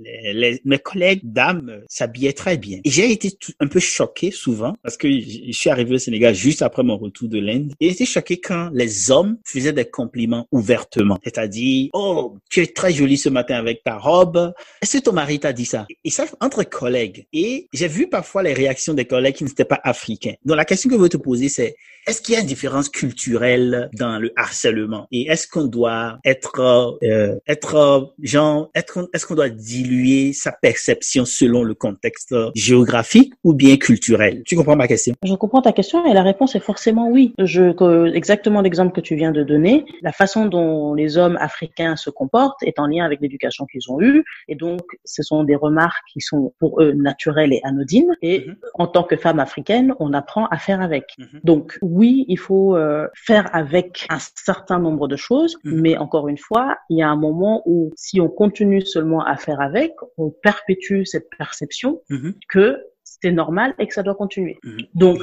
[0.65, 2.81] mes collègues dames s'habillaient très bien.
[2.85, 6.63] Et j'ai été un peu choqué souvent parce que je suis arrivé au Sénégal juste
[6.63, 7.73] après mon retour de l'Inde.
[7.81, 11.19] Et été choqué quand les hommes faisaient des compliments ouvertement.
[11.23, 14.53] C'est-à-dire, oh, tu es très jolie ce matin avec ta robe.
[14.83, 15.87] Est-ce que ton mari t'a dit ça?
[16.05, 17.27] Et ça, entre collègues.
[17.33, 20.35] Et j'ai vu parfois les réactions des collègues qui n'étaient pas africains.
[20.45, 21.77] Donc la question que je veux te poser, c'est,
[22.07, 25.09] est-ce qu'il y a une différence culturelle dans le harcèlement?
[25.11, 30.53] Et est-ce qu'on doit être euh, être euh, genre être est-ce qu'on doit diluer sa
[30.53, 34.43] perception selon le contexte géographique ou bien culturel?
[34.45, 35.15] Tu comprends ma question?
[35.25, 37.35] Je comprends ta question et la réponse est forcément oui.
[37.39, 37.75] Je
[38.15, 42.63] exactement l'exemple que tu viens de donner, la façon dont les hommes africains se comportent
[42.63, 46.21] est en lien avec l'éducation qu'ils ont eue et donc ce sont des remarques qui
[46.21, 48.57] sont pour eux naturelles et anodines et mm-hmm.
[48.75, 51.07] en tant que femme africaine, on apprend à faire avec.
[51.19, 51.41] Mm-hmm.
[51.43, 55.81] Donc oui, il faut euh, faire avec un certain nombre de choses, mm-hmm.
[55.81, 59.37] mais encore une fois, il y a un moment où si on continue seulement à
[59.37, 62.35] faire avec, on perpétue cette perception mm-hmm.
[62.51, 64.59] que c'est normal et que ça doit continuer.
[64.63, 64.89] Mm-hmm.
[64.95, 65.19] Donc,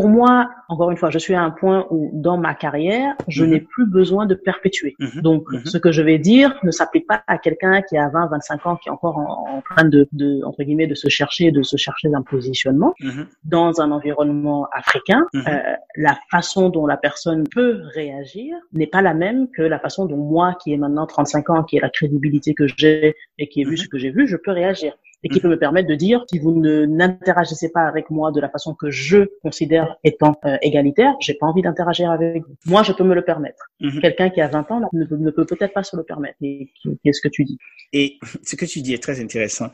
[0.00, 3.44] pour moi, encore une fois, je suis à un point où dans ma carrière, je
[3.44, 3.50] Mhm.
[3.50, 4.94] n'ai plus besoin de perpétuer.
[4.98, 5.20] Mhm.
[5.20, 5.66] Donc, Mhm.
[5.66, 8.76] ce que je vais dire ne s'applique pas à quelqu'un qui a 20, 25 ans,
[8.76, 11.76] qui est encore en, en train de, de, entre guillemets, de se chercher, de se
[11.76, 12.94] chercher un positionnement
[13.44, 15.22] dans un environnement africain.
[15.34, 15.40] Euh,
[15.96, 20.16] la façon dont la personne peut réagir n'est pas la même que la façon dont
[20.16, 23.64] moi, qui ai maintenant 35 ans, qui ai la crédibilité que j'ai et qui ai
[23.64, 25.42] vu ce que j'ai vu, je peux réagir et qui Mhm.
[25.42, 28.74] peut me permettre de dire si vous ne n'interagissez pas avec moi de la façon
[28.74, 32.54] que je considère étant euh, égalitaire, j'ai pas envie d'interagir avec vous.
[32.66, 33.62] Moi, je peux me le permettre.
[33.80, 34.00] Mhm.
[34.00, 36.36] Quelqu'un qui a 20 ans ne, peut- ne peut peut-être pas se le permettre.
[36.42, 36.70] Et
[37.04, 37.58] qu'est-ce que tu dis?
[37.92, 39.68] Et ce que tu dis est très intéressant.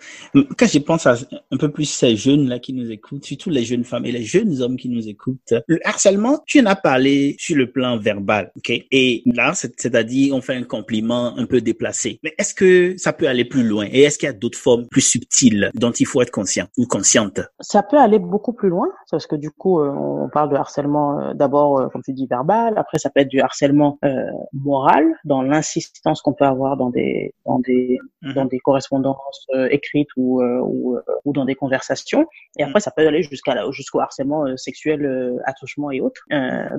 [0.57, 1.17] Quand je pense à
[1.51, 4.23] un peu plus ces jeunes là qui nous écoutent, surtout les jeunes femmes et les
[4.23, 8.51] jeunes hommes qui nous écoutent, le harcèlement, tu en as parlé sur le plan verbal,
[8.57, 8.71] ok?
[8.91, 12.19] Et là, c'est- c'est-à-dire on fait un compliment un peu déplacé.
[12.23, 13.87] Mais est-ce que ça peut aller plus loin?
[13.93, 15.36] Et est-ce qu'il y a d'autres formes plus subtiles?
[15.75, 17.41] Dont il faut être conscient ou consciente?
[17.61, 21.21] Ça peut aller beaucoup plus loin, parce que du coup, euh, on parle de harcèlement
[21.21, 22.75] euh, d'abord, euh, comme tu dis, verbal.
[22.77, 24.11] Après, ça peut être du harcèlement euh,
[24.53, 28.33] moral, dans l'insistance qu'on peut avoir dans des dans des Mhm.
[28.35, 32.27] dans des correspondances euh, écrites ou euh, ou, ou dans des conversations.
[32.59, 35.01] Et après, ça peut aller jusqu'à jusqu'au harcèlement sexuel,
[35.45, 36.23] attouchement et autres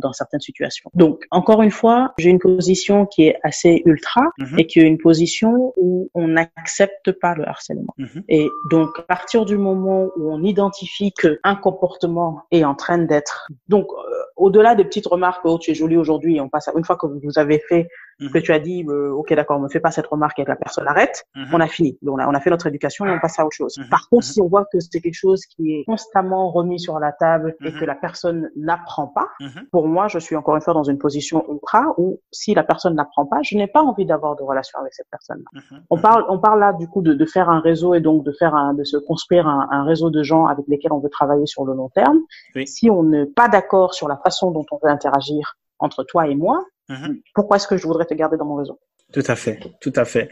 [0.01, 0.89] dans certaines situations.
[0.95, 4.60] Donc, encore une fois, j'ai une position qui est assez ultra Mhm.
[4.60, 7.93] et qui est une position où on n'accepte pas le harcèlement.
[7.97, 8.24] Mhm.
[8.65, 13.47] Donc, à partir du moment où on identifie que un comportement est en train d'être,
[13.67, 16.83] donc, euh, au-delà des petites remarques, oh, tu es jolie aujourd'hui, on passe à, une
[16.83, 17.89] fois que vous avez fait,
[18.20, 18.32] Mhm.
[18.32, 20.49] que tu as dit, euh, ok, d'accord, on ne fait pas cette remarque et que
[20.49, 21.47] la personne arrête, Mhm.
[21.53, 21.97] on a fini.
[22.01, 23.78] Donc, on a, on a fait notre éducation et on passe à autre chose.
[23.78, 23.89] Mhm.
[23.89, 27.11] Par contre, si on voit que c'est quelque chose qui est constamment remis sur la
[27.11, 29.28] table et que la personne n'apprend pas,
[29.72, 32.95] pour moi, je suis encore une fois dans une position ultra où si la personne
[32.95, 35.43] n'apprend pas, je n'ai pas envie d'avoir de relation avec cette personne.
[35.53, 35.84] Mhm.
[35.89, 38.32] On parle, on parle là du coup de, de faire un réseau et donc de
[38.32, 41.45] faire un, de se construire un, un réseau de gens avec lesquels on veut travailler
[41.45, 42.18] sur le long terme.
[42.55, 42.65] Oui.
[42.68, 46.36] Si on n'est pas d'accord sur la façon dont on veut interagir entre toi et
[46.36, 47.19] moi, Mhm.
[47.33, 48.79] pourquoi est-ce que je voudrais te garder dans mon réseau?
[49.13, 50.29] Tout à fait, tout à fait.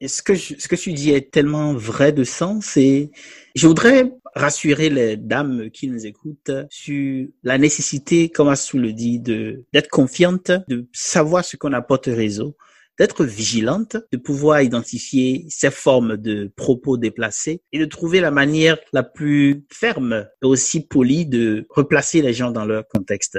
[0.00, 3.10] Et ce que je- ce que tu dis est tellement vrai de sens et
[3.54, 9.20] je voudrais rassurer les dames qui nous écoutent sur la nécessité, comme Assou le dit,
[9.20, 12.56] de d'être confiante, de savoir ce qu'on apporte au réseau,
[12.98, 18.78] d'être vigilante, de pouvoir identifier ces formes de propos déplacés et de trouver la manière
[18.92, 23.38] la plus ferme et aussi polie de replacer les gens dans leur contexte.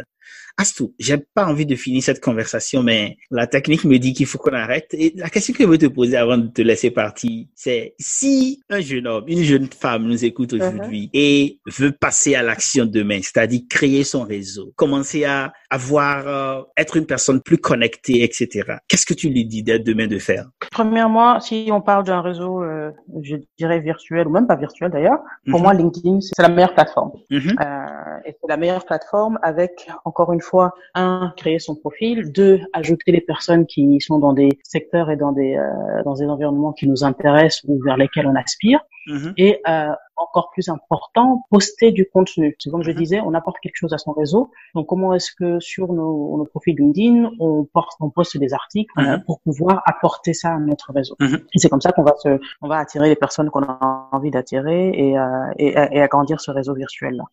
[0.57, 4.37] Astou, j'ai pas envie de finir cette conversation, mais la technique me dit qu'il faut
[4.37, 4.87] qu'on arrête.
[4.93, 8.61] Et la question que je veux te poser avant de te laisser partir, c'est si
[8.69, 13.19] un jeune homme, une jeune femme nous écoute aujourd'hui et veut passer à l'action demain,
[13.21, 18.77] c'est-à-dire créer son réseau, commencer à avoir, euh, être une personne plus connectée, etc.
[18.87, 20.45] Qu'est-ce que tu lui dis dès demain de faire?
[20.71, 25.19] Premièrement, si on parle d'un réseau, euh, je dirais virtuel ou même pas virtuel d'ailleurs,
[25.49, 25.63] pour Mhm.
[25.63, 27.11] moi LinkedIn c'est la meilleure plateforme.
[27.29, 27.55] Mhm.
[27.59, 27.85] Euh,
[28.25, 33.11] et c'est la meilleure plateforme avec, encore une fois, un, créer son profil, deux, ajouter
[33.11, 36.87] les personnes qui sont dans des secteurs et dans des, euh, dans des environnements qui
[36.87, 39.33] nous intéressent ou vers lesquels on aspire, Mhm.
[39.37, 39.91] et euh,
[40.35, 42.55] encore plus important, poster du contenu.
[42.59, 42.97] C'est comme je Mhm.
[42.97, 44.51] disais, on apporte quelque chose à son réseau.
[44.75, 48.93] Donc, comment est-ce que sur nos, nos profils LinkedIn, on, porte, on poste des articles
[48.99, 49.23] euh, Mhm.
[49.25, 51.37] pour pouvoir apporter ça à notre réseau Mhm.
[51.53, 54.31] Et c'est comme ça qu'on va se, on va attirer les personnes qu'on a envie
[54.31, 55.25] d'attirer et, euh,
[55.57, 57.23] et, et agrandir ce réseau virtuel là.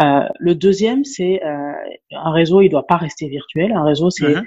[0.00, 1.72] Euh, le deuxième, c'est euh,
[2.10, 3.70] un réseau, il doit pas rester virtuel.
[3.72, 4.40] Un réseau, c'est euh,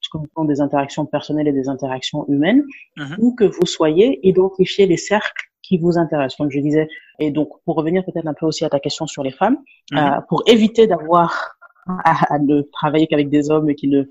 [0.00, 2.64] ce qu'on appelle des interactions personnelles et des interactions humaines,
[2.96, 3.16] Mhm.
[3.20, 6.36] où que vous soyez, identifier les cercles qui vous intéressent.
[6.36, 6.88] Comme je disais,
[7.18, 9.56] et donc pour revenir peut-être un peu aussi à ta question sur les femmes,
[9.92, 9.98] Mhm.
[9.98, 11.56] euh, pour éviter d'avoir
[11.86, 14.04] à, à ne travailler qu'avec des hommes qui ne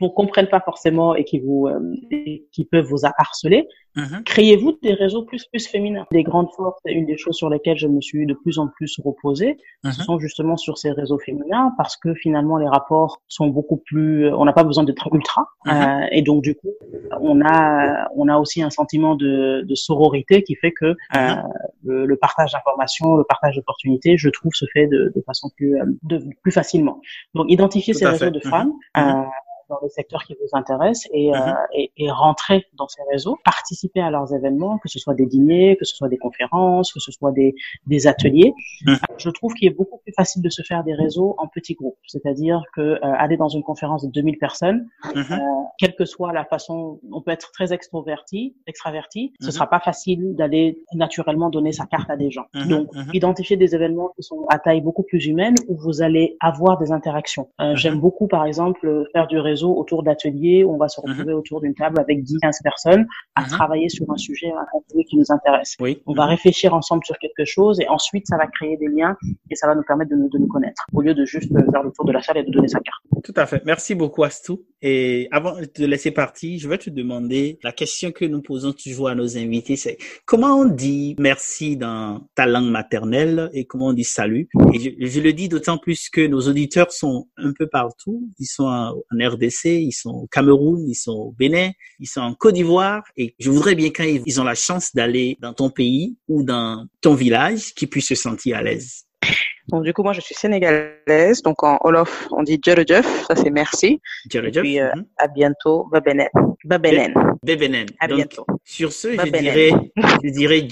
[0.00, 1.80] vous comprennent pas forcément et qui vous euh,
[2.10, 3.66] et qui peuvent vous harceler,
[3.96, 4.24] Mhm.
[4.24, 6.04] créez-vous des réseaux plus plus féminins.
[6.12, 8.68] Des grandes forces, c'est une des choses sur lesquelles je me suis de plus en
[8.68, 9.94] plus reposée, ce Mhm.
[10.04, 14.44] sont justement sur ces réseaux féminins parce que finalement les rapports sont beaucoup plus, on
[14.44, 15.72] n'a pas besoin d'être ultra Mhm.
[15.72, 16.72] euh, et donc du coup
[17.20, 21.42] on a on a aussi un sentiment de, de sororité qui fait que euh, Mhm.
[21.84, 25.80] le, le partage d'informations, le partage d'opportunités, je trouve se fait de, de façon plus
[25.80, 27.00] euh, de, plus facilement.
[27.34, 28.30] Donc identifier Tout ces réseaux fait.
[28.30, 28.72] de femmes.
[29.68, 29.72] Mhm.
[29.72, 31.54] euh, dans les secteurs qui vous intéressent et, euh, Mhm.
[31.74, 35.76] et, et rentrer dans ces réseaux, participer à leurs événements, que ce soit des dîners,
[35.78, 37.54] que ce soit des conférences, que ce soit des,
[37.86, 38.52] des ateliers.
[38.86, 38.96] Mhm.
[39.18, 41.98] Je trouve qu'il est beaucoup plus facile de se faire des réseaux en petits groupes,
[42.06, 45.40] c'est-à-dire que euh, aller dans une conférence de 2000 personnes, Mhm.
[45.78, 49.50] quelle que soit la façon, on peut être très extroverti, extraverti, ce Mhm.
[49.52, 52.46] sera pas facile d'aller naturellement donner sa carte à des gens.
[52.54, 53.10] Mhm, Donc, mhm.
[53.14, 56.92] identifier des événements qui sont à taille beaucoup plus humaine où vous allez avoir des
[56.92, 57.48] interactions.
[57.60, 57.76] Euh, Mhm.
[57.76, 61.04] J'aime beaucoup, par exemple, faire du réseau réseau autour d'ateliers où on va se Mhm.
[61.10, 63.04] retrouver autour d'une table avec 10, 15 personnes
[63.34, 63.48] à Mhm.
[63.48, 65.72] travailler sur un sujet, un contenu qui nous intéresse.
[65.80, 65.92] Oui.
[66.06, 66.30] On va Mhm.
[66.30, 69.16] réfléchir ensemble sur quelque chose et ensuite ça va créer des liens
[69.50, 71.82] et ça va nous permettre de nous, de nous connaître au lieu de juste faire
[71.82, 73.02] le tour de la salle et de donner sa carte.
[73.24, 73.62] Tout à fait.
[73.64, 74.64] Merci beaucoup, Astou.
[74.82, 78.72] Et avant de te laisser partir, je vais te demander la question que nous posons
[78.72, 83.86] toujours à nos invités, c'est comment on dit merci dans ta langue maternelle et comment
[83.88, 84.48] on dit salut?
[84.72, 88.28] Et je, je le dis d'autant plus que nos auditeurs sont un peu partout.
[88.38, 91.70] Ils sont en, en RDC, ils sont au Cameroun, ils sont au Bénin,
[92.00, 93.02] ils sont en Côte d'Ivoire.
[93.16, 96.86] Et je voudrais bien quand ils ont la chance d'aller dans ton pays ou dans
[97.00, 99.04] ton village, qu'ils puissent se sentir à l'aise.
[99.68, 103.50] Donc du coup moi je suis sénégalaise donc en Olof on dit Djerejef, ça c'est
[103.50, 104.00] merci.
[104.30, 104.44] Jeff?
[104.52, 105.04] puis, euh, Mhm.
[105.18, 106.28] À bientôt, babenen.
[106.64, 107.14] Babenen.
[107.42, 107.86] Bebenen.
[107.98, 108.46] À Donc, bientôt.
[108.64, 109.70] Sur ce, je dirais,
[110.22, 110.68] je dirais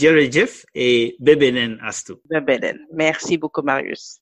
[0.74, 2.20] et Bebenen Asto.
[2.30, 2.78] Babenen.
[2.92, 4.20] Merci beaucoup Marius.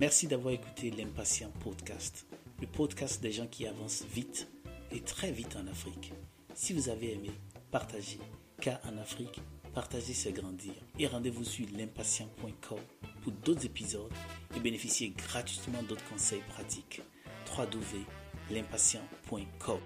[0.00, 2.26] Merci d'avoir écouté l'Impatient Podcast,
[2.60, 4.46] le podcast des gens qui avancent vite
[4.92, 6.12] et très vite en Afrique.
[6.54, 7.32] Si vous avez aimé,
[7.72, 8.20] partagez,
[8.60, 9.40] car en Afrique,
[9.74, 10.72] partager c'est grandir.
[11.00, 12.78] Et rendez-vous sur l'impatient.com
[13.22, 14.12] pour d'autres épisodes
[14.56, 17.02] et bénéficiez gratuitement d'autres conseils pratiques.
[17.56, 19.80] www.l'impatient.com